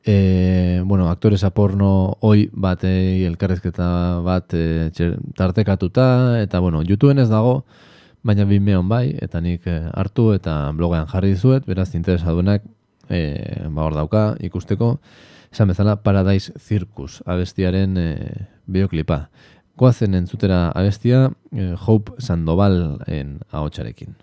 e, 0.00 0.80
bueno, 0.88 1.10
aktoresa 1.12 1.50
porno 1.52 1.90
oi 2.24 2.46
bat 2.52 2.86
e, 2.88 2.94
elkarrezketa 3.28 3.88
bat 4.24 4.56
e, 4.56 4.88
tartekatuta, 5.36 6.06
eta, 6.40 6.62
bueno, 6.64 6.80
YouTubeen 6.80 7.20
ez 7.20 7.28
dago, 7.28 7.66
baina 8.24 8.48
bimeon 8.48 8.88
bai, 8.88 9.10
eta 9.20 9.44
nik 9.44 9.68
hartu 9.92 10.30
eta 10.32 10.56
blogean 10.72 11.04
jarri 11.12 11.34
dizuet, 11.34 11.68
beraz, 11.68 11.90
interesadunak, 11.92 12.64
e, 13.12 13.20
ba, 13.68 13.84
hor 13.84 14.00
dauka, 14.00 14.24
ikusteko, 14.40 14.94
esan 15.52 15.68
bezala, 15.68 16.00
Paradise 16.00 16.56
Circus, 16.56 17.20
abestiaren 17.28 18.00
e, 18.00 18.12
bideoklipa. 18.64 19.26
Goazen 19.76 20.14
entzutera 20.14 20.68
abestia 20.70 21.32
eh, 21.50 21.74
Hope 21.74 22.20
Sandoval 22.22 23.00
en 23.06 23.40
ahotsarekin. 23.50 24.14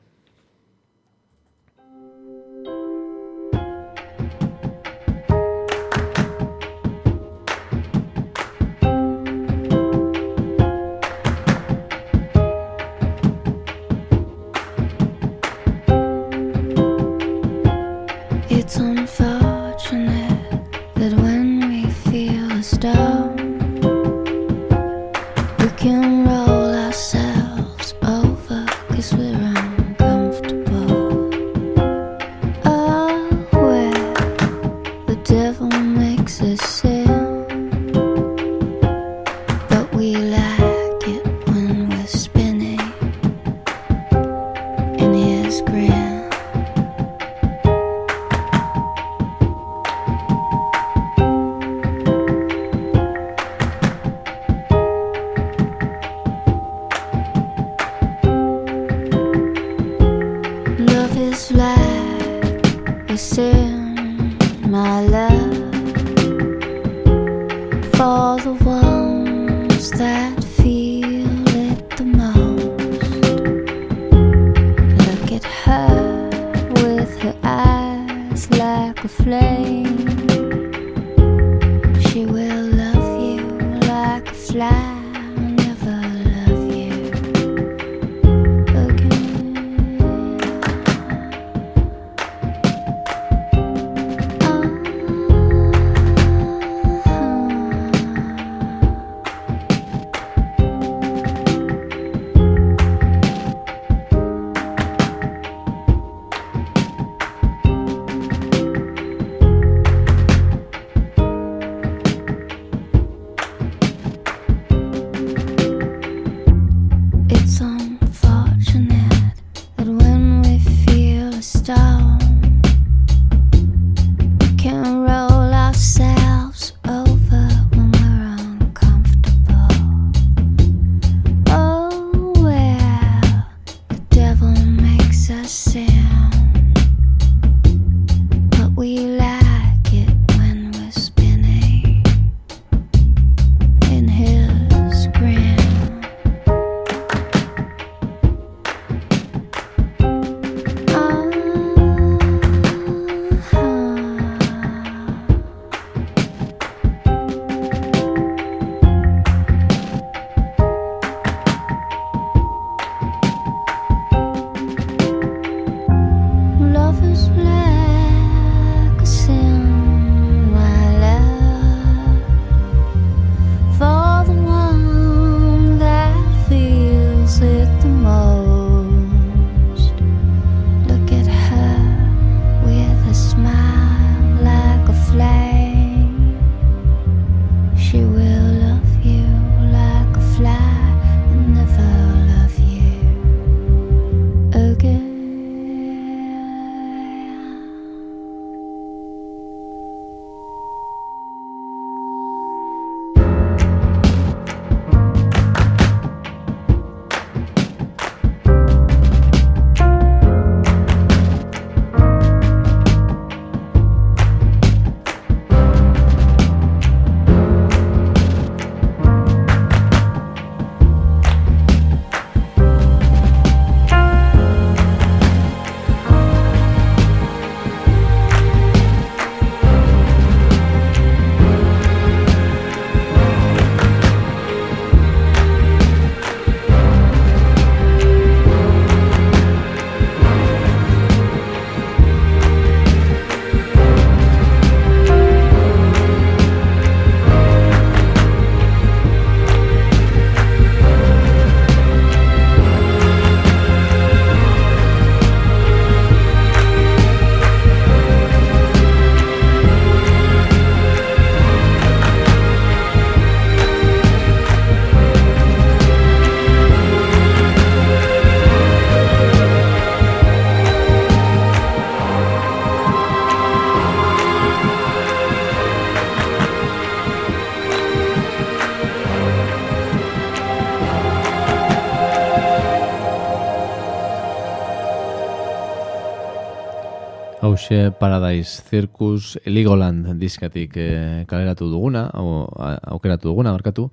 Hauxe 287.71 287.91
Paradise 287.97 288.61
Circus 288.69 289.39
Ligoland 289.45 290.19
diskatik 290.19 290.73
e, 290.75 291.23
kaleratu 291.25 291.69
duguna, 291.71 292.09
a- 292.11 292.79
aukeratu 292.91 293.29
duguna, 293.29 293.53
barkatu. 293.53 293.91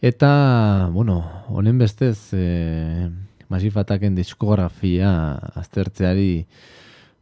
Eta, 0.00 0.88
bueno, 0.90 1.18
honen 1.48 1.76
bestez, 1.76 2.32
e, 2.32 3.10
Massive 3.50 3.80
Attacken 3.80 4.14
diskografia 4.16 5.34
aztertzeari 5.52 6.46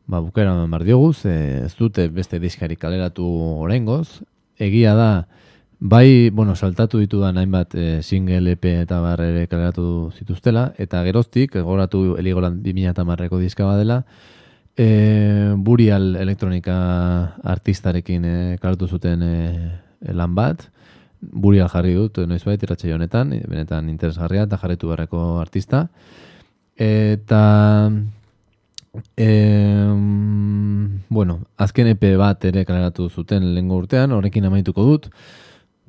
ba, 0.07 0.21
bukera 0.21 0.55
eman 0.55 0.87
diogu, 0.87 1.13
ze 1.15 1.65
ez 1.65 1.75
dute 1.75 2.07
beste 2.09 2.39
diskari 2.39 2.77
kaleratu 2.77 3.27
oraingoz. 3.59 4.23
Egia 4.57 4.95
da, 4.95 5.27
bai, 5.81 6.31
bueno, 6.31 6.55
saltatu 6.55 7.03
ditudan 7.03 7.39
hainbat 7.43 7.75
e, 7.75 8.03
single 8.03 8.55
EP 8.55 8.71
eta 8.85 9.01
bar 9.03 9.19
ere 9.27 9.49
kaleratu 9.51 10.13
zituztela, 10.15 10.75
eta 10.79 11.03
geroztik, 11.03 11.57
egoratu 11.57 12.15
Eligoland 12.23 12.63
2008ko 12.63 13.43
diska 13.43 13.67
badela, 13.67 14.05
e, 14.79 15.55
Burial 15.57 16.15
elektronika 16.17 16.77
artistarekin 17.43 18.25
e, 18.25 18.37
kaleratu 18.63 18.89
zuten 18.89 19.23
e, 19.27 19.35
lan 20.15 20.37
bat, 20.39 20.69
Burial 21.19 21.69
jarri 21.73 21.97
dut, 21.99 22.23
noizbait, 22.31 22.63
iratxe 22.63 22.95
honetan, 22.95 23.35
benetan 23.51 23.91
interesgarria 23.91 24.47
eta 24.47 24.61
jarretu 24.63 24.93
beharreko 24.93 25.41
artista. 25.43 25.89
Eta 26.79 27.43
Em, 29.17 31.03
bueno, 31.09 31.41
azken 31.57 31.87
EP 31.93 32.05
bat 32.19 32.45
ere 32.49 32.65
kaleratu 32.67 33.09
zuten 33.11 33.53
lehengo 33.55 33.77
urtean, 33.83 34.13
horrekin 34.13 34.49
amaituko 34.49 34.85
dut. 34.87 35.09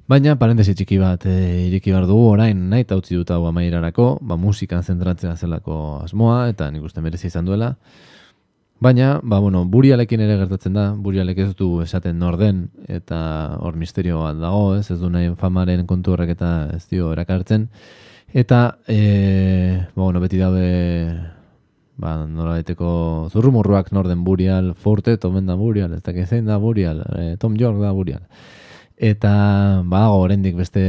Baina, 0.10 0.36
parentesi 0.42 0.74
txiki 0.74 0.98
bat 0.98 1.26
e, 1.30 1.36
ireki 1.68 1.94
behar 1.94 2.08
dugu 2.10 2.32
orain 2.32 2.62
nahi 2.72 2.86
eta 2.86 2.98
utzi 2.98 3.16
dut 3.16 3.30
hau 3.32 3.44
amairarako, 3.50 4.08
ba, 4.26 4.38
musikan 4.42 4.84
zentratzea 4.84 5.36
zelako 5.38 6.00
asmoa, 6.04 6.48
eta 6.50 6.70
nik 6.74 6.84
uste 6.90 7.02
merezi 7.06 7.30
izan 7.30 7.46
duela. 7.46 7.76
Baina, 8.80 9.20
ba, 9.24 9.42
bueno, 9.44 9.66
burialekin 9.68 10.22
ere 10.24 10.38
gertatzen 10.40 10.78
da, 10.78 10.86
burialek 10.96 11.42
ez 11.44 11.50
du 11.60 11.82
esaten 11.84 12.16
norden, 12.16 12.62
eta 12.88 13.18
hor 13.60 13.76
misterio 13.76 14.22
bat 14.22 14.40
dago, 14.40 14.78
ez, 14.78 14.86
ez 14.94 14.96
du 15.02 15.10
nahi 15.12 15.34
famaren 15.36 15.84
kontu 15.88 16.14
horrek 16.14 16.32
eta 16.38 16.52
ez 16.78 16.86
dio 16.88 17.10
erakartzen. 17.12 17.66
Eta, 18.32 18.62
e, 18.88 19.02
ba, 19.98 20.06
bueno, 20.06 20.24
beti 20.24 20.40
daude 20.40 20.64
ba, 22.00 22.16
nola 22.24 22.56
baiteko 22.56 22.94
zurrumurruak 23.34 23.92
norden 23.92 24.24
burial, 24.24 24.72
forte, 24.80 25.18
tomen 25.20 25.52
da 25.52 25.60
burial, 25.60 26.00
ez 26.00 26.04
dakit 26.06 26.32
zein 26.32 26.48
da 26.48 26.56
burial, 26.64 27.04
e, 27.20 27.36
Tom 27.36 27.60
York 27.60 27.84
da 27.84 27.92
burial. 27.92 28.24
Eta 28.96 29.34
badago 29.84 30.24
oraindik 30.24 30.56
beste 30.56 30.88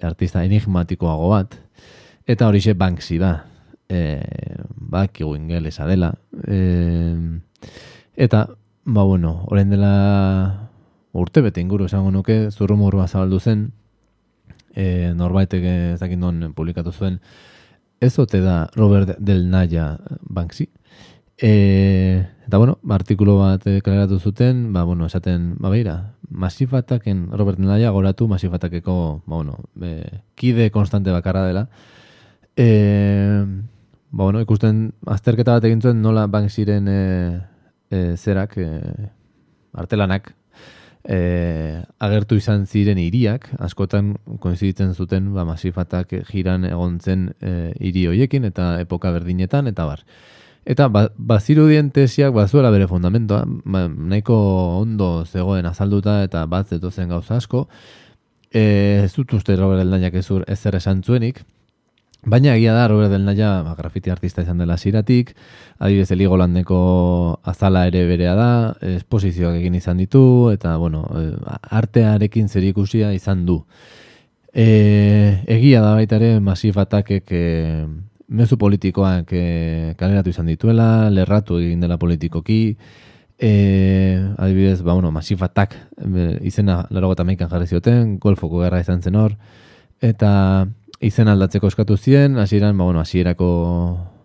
artista 0.00 0.48
enigmatikoago 0.48 1.28
bat, 1.36 1.60
eta 2.24 2.48
horixe 2.48 2.72
Banksy 2.72 3.20
da. 3.20 3.36
E, 3.92 4.24
bakigu 4.72 5.36
ingelesa 5.36 5.84
dela. 5.86 6.14
E, 6.48 6.58
eta, 8.16 8.46
ba 8.84 9.04
bueno, 9.04 9.44
orain 9.52 9.68
dela 9.68 10.70
urte 11.12 11.42
bete 11.44 11.60
inguru 11.60 11.86
esango 11.86 12.10
nuke, 12.10 12.50
zurrumurrua 12.50 13.06
zabaldu 13.08 13.40
zen, 13.40 13.66
e, 14.74 15.12
norbaitek 15.16 15.64
ez 15.64 16.00
dakit 16.00 16.18
non 16.18 16.54
publikatu 16.56 16.92
zuen, 16.92 17.20
ez 18.00 18.18
ote 18.18 18.40
da 18.40 18.70
Robert 18.74 19.18
Del 19.18 19.50
Naya 19.50 19.98
Banksy. 20.22 20.70
E, 21.42 22.24
eta 22.46 22.58
bueno, 22.58 22.78
artikulu 22.88 23.36
bat 23.40 23.66
eh, 23.66 23.80
kaleratu 23.82 24.18
zuten, 24.18 24.72
ba, 24.72 24.84
bueno, 24.84 25.06
esaten, 25.06 25.54
ba, 25.58 25.70
beira, 25.70 26.14
Massive 26.28 26.78
Attacken 26.78 27.28
Robert 27.32 27.58
Naya 27.58 27.90
goratu 27.90 28.28
Massive 28.28 28.56
Attackeko, 28.56 29.22
ba, 29.26 29.36
bueno, 29.36 29.58
be, 29.74 30.22
kide 30.34 30.70
konstante 30.70 31.10
bakarra 31.10 31.44
dela. 31.46 31.68
E, 32.56 33.44
ba, 34.12 34.24
bueno, 34.24 34.40
ikusten 34.44 34.92
azterketa 35.08 35.56
bat 35.56 35.66
egin 35.66 35.80
zuen 35.82 36.02
nola 36.04 36.26
Banksyren 36.30 36.88
e, 36.88 37.00
e, 37.90 38.00
zerak, 38.16 38.58
e, 38.60 38.68
artelanak, 39.72 40.34
e, 41.04 41.82
agertu 41.98 42.36
izan 42.38 42.66
ziren 42.66 43.00
hiriak, 43.00 43.48
askotan 43.58 44.12
koinziditzen 44.42 44.92
zuten 44.94 45.32
ba, 45.34 45.46
masifatak 45.48 46.14
jiran 46.28 46.68
egon 46.68 47.00
zen 47.00 47.30
e, 47.40 47.72
hiri 47.80 48.06
hoiekin 48.10 48.44
eta 48.52 48.76
epoka 48.84 49.10
berdinetan, 49.14 49.72
eta 49.72 49.88
bar. 49.88 50.04
Eta 50.62 50.86
ba, 50.92 51.08
bazirudien 51.16 51.90
tesiak 51.90 52.34
bazuela 52.36 52.70
bere 52.70 52.86
fundamentoa, 52.90 53.42
ba, 53.64 53.86
nahiko 53.88 54.36
ondo 54.78 55.24
zegoen 55.24 55.66
azalduta 55.66 56.20
eta 56.28 56.44
bat 56.46 56.68
zetozen 56.68 57.10
gauza 57.10 57.40
asko, 57.40 57.66
e, 58.52 59.02
ez 59.06 59.12
dut 59.16 59.34
uste 59.40 59.56
Robert 59.56 59.82
Eldainak 59.82 60.14
ez 60.20 60.28
ezer 60.52 60.78
esan 60.78 61.02
zuenik, 61.02 61.42
Baina 62.24 62.52
egia 62.54 62.70
da, 62.72 62.86
Robert 62.86 63.10
Del 63.10 63.24
Naya 63.26 63.64
ba, 63.66 63.74
grafiti 63.74 64.10
artista 64.10 64.44
izan 64.44 64.60
dela 64.62 64.76
ziratik, 64.78 65.32
adibidez 65.82 66.12
Eligolandeko 66.14 66.76
azala 67.42 67.82
ere 67.88 68.04
berea 68.06 68.36
da, 68.38 68.50
esposizioak 68.92 69.56
egin 69.58 69.74
izan 69.74 69.98
ditu, 69.98 70.52
eta 70.54 70.76
bueno, 70.78 71.02
eh, 71.18 71.34
artearekin 71.74 72.46
zer 72.48 72.62
izan 72.62 73.44
du. 73.44 73.64
E, 74.54 75.42
egia 75.48 75.80
da 75.82 75.94
baita 75.94 76.16
ere 76.16 76.38
Massive 76.38 76.80
Attackek 76.82 77.32
e, 77.32 77.86
mezu 78.28 78.56
politikoak 78.56 79.32
e, 79.32 79.94
kaleratu 79.98 80.30
izan 80.30 80.46
dituela, 80.46 81.10
lerratu 81.10 81.58
egin 81.58 81.80
dela 81.80 81.98
politikoki, 81.98 82.76
e, 83.36 83.50
adibidez, 84.38 84.82
ba, 84.82 84.92
bueno, 84.92 85.10
Massive 85.10 85.44
Attack 85.44 85.74
e, 85.98 86.38
izena 86.42 86.86
laro 86.90 87.10
eta 87.10 87.24
jarri 87.24 87.66
zioten, 87.66 88.18
golfoko 88.20 88.62
gerra 88.62 88.78
izan 88.78 89.02
zen 89.02 89.16
hor, 89.16 89.34
eta 90.00 90.68
izen 91.02 91.28
aldatzeko 91.28 91.68
eskatu 91.68 91.96
zien, 91.96 92.38
hasieran, 92.38 92.76
ba, 92.78 92.84
bueno, 92.84 93.00
hasierako 93.00 93.48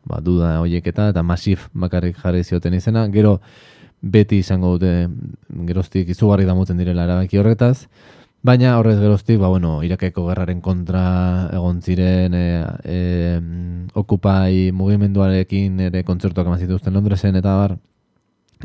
ba, 0.07 0.21
duda 0.21 0.59
hoiek 0.61 0.85
eta, 0.87 1.09
eta 1.13 1.23
Massive 1.23 1.67
bakarrik 1.73 2.19
jarri 2.21 2.43
zioten 2.43 2.77
izena, 2.77 3.07
gero 3.13 3.39
beti 4.01 4.41
izango 4.43 4.75
dute 4.75 5.07
geroztik 5.67 6.09
izugarri 6.13 6.45
damuten 6.45 6.77
direla 6.77 7.07
erabaki 7.07 7.41
horretaz, 7.41 7.87
baina 8.45 8.75
horrez 8.77 8.99
geroztik, 9.01 9.39
ba, 9.41 9.49
bueno, 9.49 9.81
Irakeko 9.83 10.27
gerraren 10.29 10.61
kontra 10.61 11.03
egon 11.57 11.81
ziren, 11.81 12.37
e, 12.37 12.45
e, 12.85 12.99
Occupy 13.97 14.71
mugimenduarekin 14.77 15.79
ere 15.89 16.03
kontzertuak 16.05 16.47
eman 16.47 16.61
zituzten 16.61 16.93
Londresen 16.93 17.35
eta 17.39 17.55
bar, 17.57 17.77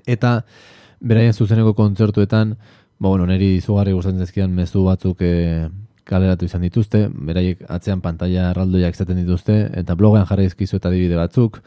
eta 0.05 0.43
beraien 1.01 1.33
zuzeneko 1.33 1.73
kontzertuetan, 1.75 2.59
ba, 2.99 3.09
bueno, 3.09 3.27
neri 3.27 3.57
izugarri 3.57 3.97
gustatzen 3.97 4.21
zezkidan 4.21 4.53
mezu 4.55 4.85
batzuk 4.85 5.25
e, 5.25 5.33
kaleratu 6.05 6.47
izan 6.49 6.63
dituzte, 6.67 7.07
beraiek 7.13 7.65
atzean 7.69 8.01
pantalla 8.01 8.51
erraldoiak 8.51 8.95
izaten 8.95 9.19
dituzte, 9.23 9.59
eta 9.79 9.95
blogean 9.95 10.27
jarri 10.27 10.49
izkizu 10.51 10.79
eta 10.81 10.91
adibide 10.93 11.19
batzuk, 11.21 11.63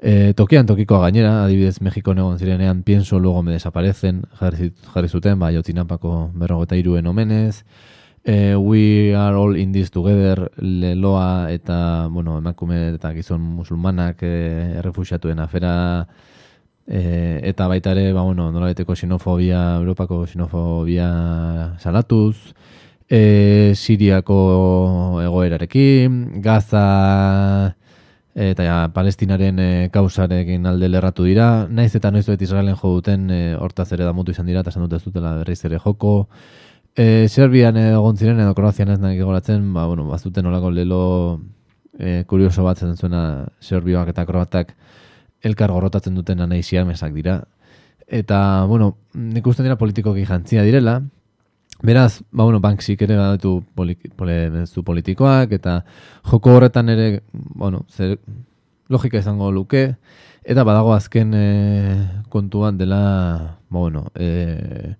E, 0.00 0.32
tokian 0.32 0.64
tokikoa 0.64 1.02
gainera, 1.02 1.42
adibidez 1.44 1.82
Mexiko 1.84 2.14
egon 2.16 2.38
zirenean, 2.38 2.82
pienso 2.82 3.18
luego 3.18 3.42
me 3.42 3.52
desaparecen, 3.52 4.22
jarri, 4.38 4.70
jarri 4.94 5.08
zuten, 5.08 5.38
ba, 5.38 5.50
jotzinapako 5.52 6.30
berrogeta 6.40 6.78
iruen 6.80 7.06
omenez, 7.06 7.64
e, 8.24 8.56
we 8.56 9.14
are 9.14 9.36
all 9.36 9.56
in 9.56 9.72
this 9.72 9.90
together, 9.90 10.50
leloa 10.56 11.52
eta, 11.52 12.08
bueno, 12.08 12.38
emakume 12.38 12.94
eta 12.94 13.12
gizon 13.12 13.40
musulmanak 13.40 14.22
e, 14.22 14.32
errefusiatuen 14.80 15.38
afera, 15.38 15.74
e, 16.86 17.40
eta 17.44 17.68
baita 17.68 17.92
ere, 17.92 18.14
ba, 18.16 18.22
bueno, 18.22 18.50
nolabeteko 18.52 18.96
xenofobia, 18.96 19.76
Europako 19.82 20.24
xenofobia 20.26 21.76
salatuz, 21.78 22.54
e, 23.10 23.72
Siriako 23.74 25.20
egoerarekin, 25.24 26.40
Gaza 26.40 27.74
eta 28.40 28.64
ja, 28.64 28.76
Palestinaren 28.94 29.58
e, 29.58 29.70
kausarekin 29.92 30.66
alde 30.70 30.88
lerratu 30.88 31.26
dira, 31.26 31.66
naiz 31.68 31.90
eta 31.98 32.12
noiz 32.14 32.24
beti 32.28 32.46
Israelen 32.46 32.78
jo 32.78 32.94
duten 32.94 33.26
e, 33.34 33.40
hortaz 33.58 33.90
ere 33.92 34.06
damutu 34.06 34.30
izan 34.30 34.46
dira, 34.46 34.62
eta 34.62 34.70
esan 34.70 34.86
dute 34.86 35.00
ez 35.00 35.04
dutela 35.04 35.34
berriz 35.42 35.58
ere 35.66 35.80
joko. 35.82 36.28
E, 36.94 37.26
Serbian 37.28 37.76
egon 37.76 38.16
ziren 38.16 38.40
edo 38.40 38.54
Kroazian 38.54 38.94
ez 38.94 39.00
nahi 39.02 39.18
goratzen, 39.18 39.72
ba, 39.74 39.86
bueno, 39.90 40.06
bazuten 40.08 40.46
olako 40.46 40.70
lelo 40.70 41.02
e, 41.98 42.22
kurioso 42.30 42.64
bat 42.64 42.78
zen 42.78 42.96
zuena 42.96 43.48
Serbioak 43.60 44.14
eta 44.14 44.24
Kroatak 44.26 44.74
elkar 45.42 45.72
gorrotatzen 45.74 46.14
duten 46.14 46.40
anai 46.40 46.62
siamesak 46.62 47.12
dira. 47.12 47.40
Eta, 48.06 48.64
bueno, 48.66 48.96
nik 49.14 49.44
dira 49.58 49.76
politikoki 49.78 50.24
jantzia 50.26 50.62
direla, 50.62 51.00
Beraz, 51.82 52.20
ba, 52.30 52.44
bueno, 52.44 52.60
Banksik 52.60 53.00
ere 53.02 53.16
baditu 53.16 53.62
mezu 54.52 54.82
politikoak, 54.84 55.52
eta 55.56 55.80
joko 56.28 56.58
horretan 56.58 56.90
ere, 56.92 57.22
bueno, 57.32 57.86
zer, 57.88 58.18
logika 58.88 59.18
izango 59.18 59.50
luke, 59.50 59.94
eta 60.44 60.64
badago 60.64 60.92
azken 60.92 61.32
e, 61.32 61.46
kontuan 62.28 62.76
dela, 62.76 63.56
ba, 63.70 63.78
bueno, 63.78 64.10
e, 64.14 64.94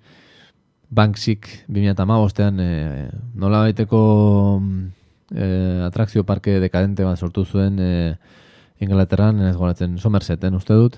Banksik 0.89 1.66
2008an 1.69 2.62
e, 2.65 2.70
nola 3.35 3.61
baiteko 3.66 4.01
e, 5.35 5.47
atrakzio 5.85 6.24
parke 6.24 6.59
dekadente 6.65 7.05
bat 7.05 7.20
sortu 7.20 7.44
zuen 7.44 7.77
e, 7.78 7.93
Inglaterran, 8.81 9.44
ez 9.51 9.57
goratzen, 9.57 9.98
Somerseten 9.98 10.57
uste 10.57 10.73
dut, 10.73 10.97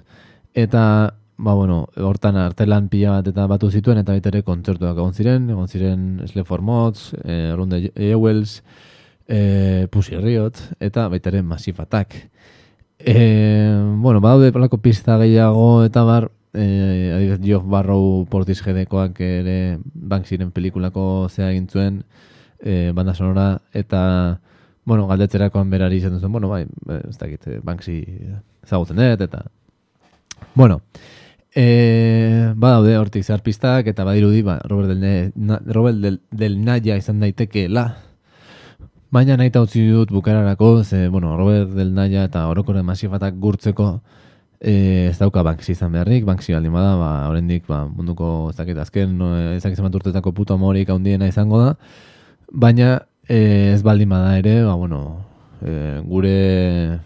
eta 0.54 1.16
ba, 1.36 1.54
bueno, 1.54 1.88
hortan 1.96 2.36
artelan 2.36 2.88
pila 2.88 3.18
bat 3.18 3.28
eta 3.32 3.46
batu 3.50 3.70
zituen, 3.70 3.98
eta 4.02 4.12
baita 4.12 4.30
ere 4.32 4.42
kontzertuak 4.46 4.96
egon 4.96 5.14
ziren, 5.14 5.48
egon 5.50 5.68
ziren 5.68 6.04
Slave 6.26 6.46
for 6.46 6.62
Mods, 6.62 7.12
e, 7.24 7.52
Runde 7.56 7.90
Ewells, 7.94 8.62
e, 9.26 9.88
Pussy 9.90 10.16
Riot, 10.16 10.60
eta 10.80 11.08
baita 11.08 11.32
ere 11.32 11.42
Massive 11.42 11.82
Attack. 11.82 12.28
E, 12.98 13.16
bueno, 13.98 14.20
badaude 14.20 14.52
polako 14.52 14.78
pista 14.78 15.18
gehiago, 15.18 15.84
eta 15.84 16.04
bar, 16.06 16.30
e, 16.54 17.12
adibidez 17.16 17.40
Geoff 17.42 17.66
Barrow 17.66 18.26
Portisheadekoak 18.30 19.20
ere 19.24 19.56
Banksyren 19.94 20.52
pelikulako 20.52 21.28
zea 21.30 21.50
egin 21.50 21.66
zuen 21.68 22.02
e, 22.60 22.92
banda 22.94 23.14
sonora 23.14 23.62
eta 23.72 24.40
bueno, 24.84 25.06
galdetzerakoan 25.06 25.70
berari 25.70 26.00
izan 26.00 26.16
duzen, 26.16 26.32
bueno, 26.32 26.48
bai, 26.50 26.64
ez 27.08 27.16
dakit, 27.18 27.46
Banksy 27.62 28.00
ezagutzen 28.64 28.98
dut, 28.98 29.20
eta 29.28 29.44
bueno, 30.54 30.80
e, 31.54 32.52
badaude 32.56 32.96
hortik 32.98 33.24
zehar 33.24 33.42
pistak, 33.42 33.86
eta 33.86 34.04
badirudi, 34.04 34.42
ba, 34.42 34.58
Robert 34.64 34.88
del, 34.88 35.00
ne, 35.00 35.32
na, 35.36 35.60
Robert 35.66 35.98
del, 35.98 36.20
del 36.30 36.58
Naya 36.64 36.96
izan 36.96 37.20
daiteke 37.20 37.68
la, 37.68 37.86
baina 39.12 39.36
nahi 39.36 39.52
utzi 39.60 39.84
dut 39.90 40.10
bukararako, 40.10 40.84
ze, 40.84 41.08
bueno, 41.08 41.36
Robert 41.36 41.70
del 41.76 41.94
Naya 41.94 42.24
eta 42.24 42.46
orokoren 42.48 42.84
masifatak 42.86 43.36
gurtzeko, 43.38 44.00
e, 44.60 45.08
ez 45.10 45.18
dauka 45.18 45.42
Banksy 45.42 45.72
izan 45.72 45.92
beharrik, 45.92 46.24
Banksy 46.24 46.54
baldin 46.56 46.72
bada, 46.72 46.96
ba, 46.96 47.12
oraindik 47.28 47.66
ba, 47.68 47.84
munduko 47.86 48.50
ez 48.50 48.56
dakit 48.56 48.78
azken, 48.78 49.18
no, 49.18 49.34
ez 49.52 49.62
dakit 49.62 49.76
zemat 49.76 49.94
urtetako 49.94 50.32
puto 50.32 50.54
amorik 50.54 50.90
handiena 50.90 51.28
izango 51.28 51.60
da, 51.60 51.74
baina 52.52 52.94
e, 53.28 53.72
ez 53.74 53.82
baldin 53.82 54.08
bada 54.08 54.38
ere, 54.38 54.62
ba, 54.64 54.74
bueno, 54.74 55.02
e, 55.60 56.00
gure 56.08 57.02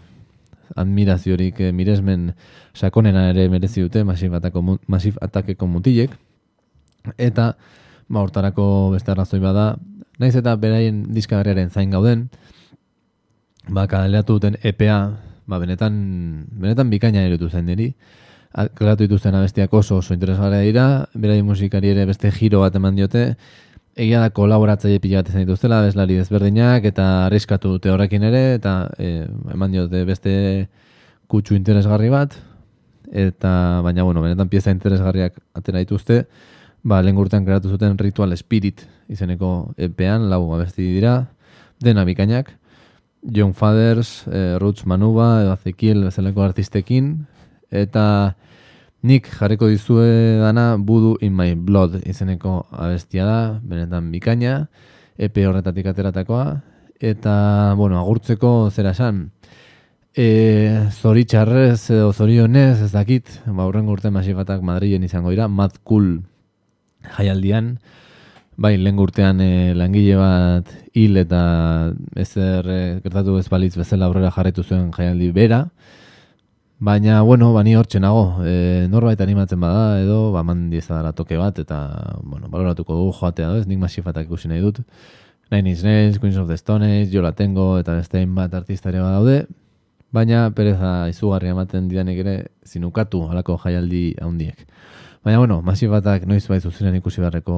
admiraziorik 0.77 1.59
e, 1.61 1.71
miresmen 1.75 2.31
sakonena 2.75 3.29
ere 3.31 3.47
merezi 3.49 3.83
dute 3.83 4.03
Massive, 4.07 4.37
atako, 4.37 4.79
Massive 4.87 5.17
Attackeko 5.21 5.67
mutilek, 5.67 6.13
eta 7.17 7.53
ba, 8.07 8.21
hortarako 8.21 8.91
beste 8.95 9.11
arrazoi 9.11 9.39
bada, 9.43 9.75
naiz 10.19 10.35
eta 10.35 10.55
beraien 10.59 11.03
diskagarriaren 11.13 11.69
zain 11.69 11.91
gauden, 11.93 12.27
ba, 13.69 13.87
kaleratu 13.87 14.39
duten 14.39 14.57
EPA, 14.63 14.99
ba, 15.47 15.59
benetan, 15.59 15.99
benetan 16.51 16.89
bikaina 16.93 17.25
erutu 17.27 17.49
zen 17.49 17.67
niri. 17.67 17.91
Kaleratu 18.57 19.05
dituzten 19.05 19.35
abestiak 19.37 19.73
oso 19.75 19.99
oso 20.01 20.15
interesgarria 20.15 20.63
dira, 20.65 20.85
beraien 21.13 21.45
musikari 21.45 21.91
ere 21.93 22.07
beste 22.09 22.31
giro 22.31 22.63
bat 22.63 22.75
eman 22.79 22.95
diote, 22.97 23.33
egia 23.97 24.21
da 24.21 24.29
kolaboratzaile 24.33 24.99
pila 25.01 25.21
bat 25.21 25.31
izan 25.31 25.45
dituztela, 25.45 25.81
bezlari 25.85 26.19
desberdinak, 26.19 26.85
eta 26.85 27.07
arriskatu 27.25 27.73
dute 27.75 27.89
horrekin 27.89 28.27
ere, 28.29 28.43
eta 28.59 28.75
e, 29.01 29.25
eman 29.53 29.73
diote 29.73 30.03
beste 30.05 30.33
kutsu 31.27 31.57
interesgarri 31.57 32.11
bat, 32.13 32.37
eta 33.11 33.81
baina 33.83 34.05
bueno, 34.05 34.21
benetan 34.21 34.51
pieza 34.51 34.71
interesgarriak 34.71 35.39
atera 35.57 35.81
dituzte, 35.81 36.25
ba, 36.83 37.01
lehen 37.01 37.17
urtean 37.17 37.45
kreatu 37.47 37.73
zuten 37.73 37.97
Ritual 37.97 38.35
Spirit 38.37 38.85
izeneko 39.09 39.73
epean, 39.77 40.29
lau 40.29 40.43
abesti 40.53 40.85
dira, 40.93 41.17
dena 41.81 42.05
bikainak, 42.05 42.53
Young 43.33 43.55
Fathers, 43.57 44.27
eh, 44.29 44.57
Roots 44.61 44.85
Manuba, 44.85 45.41
edo 45.41 45.51
Azekiel 45.55 46.05
bezaleko 46.05 46.45
artistekin, 46.45 47.25
eta 47.71 48.35
nik 49.07 49.29
jarriko 49.31 49.69
dizue 49.71 50.37
dana 50.41 50.75
Voodoo 50.75 51.17
in 51.23 51.35
My 51.35 51.55
Blood 51.55 52.01
izeneko 52.05 52.65
abestia 52.71 53.25
da, 53.25 53.39
benetan 53.63 54.09
bikaina, 54.11 54.67
EP 55.17 55.37
horretatik 55.47 55.87
ateratakoa, 55.87 56.47
eta, 56.99 57.73
bueno, 57.79 58.01
agurtzeko 58.01 58.69
zera 58.69 58.91
esan, 58.91 59.29
e, 60.11 60.27
zoritxarrez 60.91 61.91
edo 61.95 62.11
zorionez 62.11 62.81
ez 62.83 62.91
dakit, 62.91 63.31
ba, 63.45 63.67
urrengo 63.69 63.95
urte 63.95 64.11
masifatak 64.11 64.65
Madrilen 64.65 65.05
izango 65.07 65.31
dira, 65.31 65.47
Mad 65.47 65.79
Cool 65.87 66.17
jaialdian, 67.15 67.77
bai, 68.57 68.75
lehen 68.81 68.99
urtean 68.99 69.39
e, 69.41 69.73
langile 69.77 70.17
bat 70.19 70.73
hil 70.97 71.21
eta 71.23 71.41
ezer 72.19 72.67
e, 72.67 72.81
gertatu 73.05 73.37
ez 73.39 73.47
balitz 73.53 73.77
bezala 73.77 74.09
aurrera 74.09 74.33
jarraitu 74.35 74.67
zuen 74.67 74.91
jaialdi 74.91 75.31
bera, 75.31 75.67
baina, 76.79 77.21
bueno, 77.21 77.53
bani 77.53 77.75
hortxe 77.75 77.99
nago, 77.99 78.43
e, 78.45 78.87
norbait 78.89 79.21
animatzen 79.21 79.59
bada 79.59 79.99
edo, 80.01 80.31
ba, 80.31 80.43
man 80.43 80.69
diezadala 80.69 81.13
toke 81.13 81.37
bat, 81.37 81.59
eta, 81.59 81.77
bueno, 82.23 82.49
baloratuko 82.53 82.93
dugu 82.93 83.13
joatea, 83.19 83.55
ez, 83.57 83.67
nik 83.67 83.79
masifatak 83.81 84.27
ikusi 84.29 84.51
nahi 84.51 84.61
dut, 84.61 84.83
Nine 85.49 85.69
Inch 85.69 85.83
Nails, 85.83 86.19
Queens 86.19 86.37
of 86.37 86.47
the 86.47 86.57
Stone 86.57 86.85
Age, 86.85 87.09
Jo 87.11 87.21
La 87.21 87.31
Tengo, 87.31 87.77
eta 87.79 87.95
beste 87.95 88.25
bat 88.35 88.53
artista 88.53 88.89
ere 88.89 88.99
badaude, 88.99 89.47
baina 90.11 90.49
pereza 90.55 91.07
izugarria 91.09 91.55
ematen 91.55 91.87
didanek 91.87 92.19
ere 92.23 92.35
zinukatu 92.65 93.23
halako 93.31 93.57
jaialdi 93.63 94.15
handiek. 94.21 94.67
Baina, 95.23 95.39
bueno, 95.39 95.61
masifatak 95.61 96.27
noiz 96.27 96.45
bai 96.47 96.59
zuzenean 96.61 96.95
ikusi 96.99 97.23
beharreko 97.23 97.57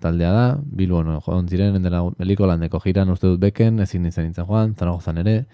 taldea 0.00 0.32
da, 0.32 0.46
Bilbon 0.62 1.12
joan 1.26 1.48
ziren, 1.48 1.82
dela 1.82 2.02
meliko 2.18 2.46
landeko 2.46 2.80
jiran 2.80 3.10
uste 3.10 3.28
dut 3.28 3.40
beken, 3.40 3.80
ezin 3.84 4.06
izan 4.06 4.28
nintzen 4.28 4.46
joan, 4.48 4.74
Zaragozan 4.78 5.18
ere. 5.22 5.44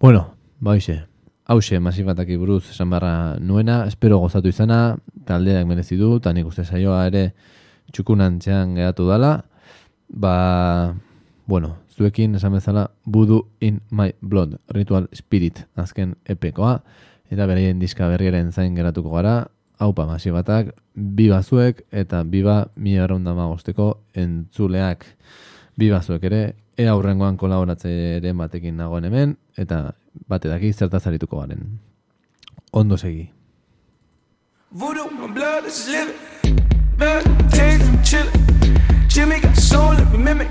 Bueno, 0.00 0.26
ba 0.60 0.76
hoxe, 0.76 1.02
hause 1.46 1.78
masifataki 1.80 2.36
buruz 2.36 2.64
esan 2.70 2.90
barra 2.90 3.36
nuena, 3.38 3.84
espero 3.86 4.18
gozatu 4.18 4.50
izana, 4.50 4.96
taldeak 5.26 5.66
merezi 5.66 5.96
du, 5.98 6.16
eta 6.18 6.32
nik 6.34 6.48
uste 6.50 6.64
saioa 6.66 7.04
ere 7.06 7.28
txukunantzean 7.94 8.74
geratu 8.74 9.06
dala, 9.06 9.32
ba, 10.08 10.94
bueno, 11.46 11.76
zuekin 11.94 12.34
esan 12.34 12.56
bezala 12.58 12.88
Voodoo 13.06 13.46
in 13.60 13.80
my 13.90 14.12
blood, 14.20 14.58
Ritual 14.74 15.08
Spirit, 15.14 15.62
azken 15.78 16.16
epekoa, 16.26 16.80
eta 17.30 17.46
beraien 17.46 17.78
diska 17.78 18.08
berriaren 18.10 18.50
zain 18.52 18.74
geratuko 18.74 19.14
gara, 19.14 19.46
haupa 19.78 20.06
masibatak, 20.08 20.72
biba 20.94 21.42
zuek 21.42 21.84
eta 21.92 22.22
biba 22.24 22.70
mi 22.76 22.96
erraunda 22.96 23.34
magosteko 23.36 23.90
entzuleak. 24.14 25.04
Biba 25.76 26.00
zuek 26.02 26.24
ere, 26.24 26.42
ea 26.80 26.90
aurrengoan 26.90 27.36
kolaboratzeren 27.36 28.38
batekin 28.40 28.76
nagoen 28.80 29.04
hemen, 29.04 29.36
eta 29.56 29.92
bate 30.28 30.48
daki 30.48 30.72
zertaz 30.72 31.06
arituko 31.06 31.40
garen. 31.40 31.78
Ondo 32.72 32.96
segi. 32.96 33.30
Voodoo, 34.72 35.10
my 35.10 35.26
blood 35.28 35.64
is 35.64 35.88
living. 35.88 36.16
Blood, 36.98 37.26
and 37.26 37.98
chillin'. 38.04 38.46
Jimmy 39.08 39.40
got 39.40 39.56
soul, 39.56 39.94
let 39.94 40.10
me 40.12 40.18
mimic. 40.18 40.48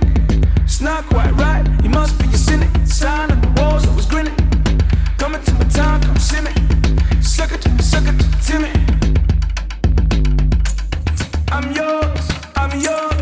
It's 0.64 0.82
not 0.82 1.06
quite 1.06 1.32
right, 1.34 1.66
you 1.84 1.90
must 1.90 2.18
be 2.20 2.26
a 2.34 2.38
cynic. 2.38 2.70
Sign 2.86 3.32
on 3.32 3.42
the 3.42 3.62
walls, 3.62 3.86
I 3.88 3.96
was 3.96 4.06
grinning. 4.06 4.36
Coming 5.18 5.44
to 5.44 5.54
my 5.54 5.66
time, 5.66 6.02
come 6.02 6.16
me. 6.44 7.22
Sucker 7.22 7.58
to 7.58 7.84
sucker 7.84 8.14
to 8.18 8.28
Timmy. 8.42 8.72
I'm 11.52 11.72
yours, 11.74 12.30
I'm 12.56 12.80
yours. 12.80 13.15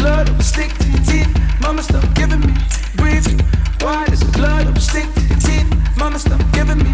Blood 0.00 0.28
of 0.30 0.40
a 0.40 0.42
stick 0.42 0.72
to 0.78 0.88
your 0.88 1.04
teeth? 1.04 1.30
Mama 1.60 1.82
still 1.82 2.02
giving 2.14 2.40
me 2.40 2.54
breathing. 2.96 3.38
Why 3.80 4.06
does 4.06 4.20
the 4.20 4.32
blood 4.32 4.66
of 4.66 4.76
a 4.76 4.80
stick 4.80 5.06
to 5.14 5.20
your 5.20 5.38
teeth? 5.38 5.68
Mama 5.96 6.18
stop 6.18 6.40
giving 6.52 6.78
me 6.78 6.92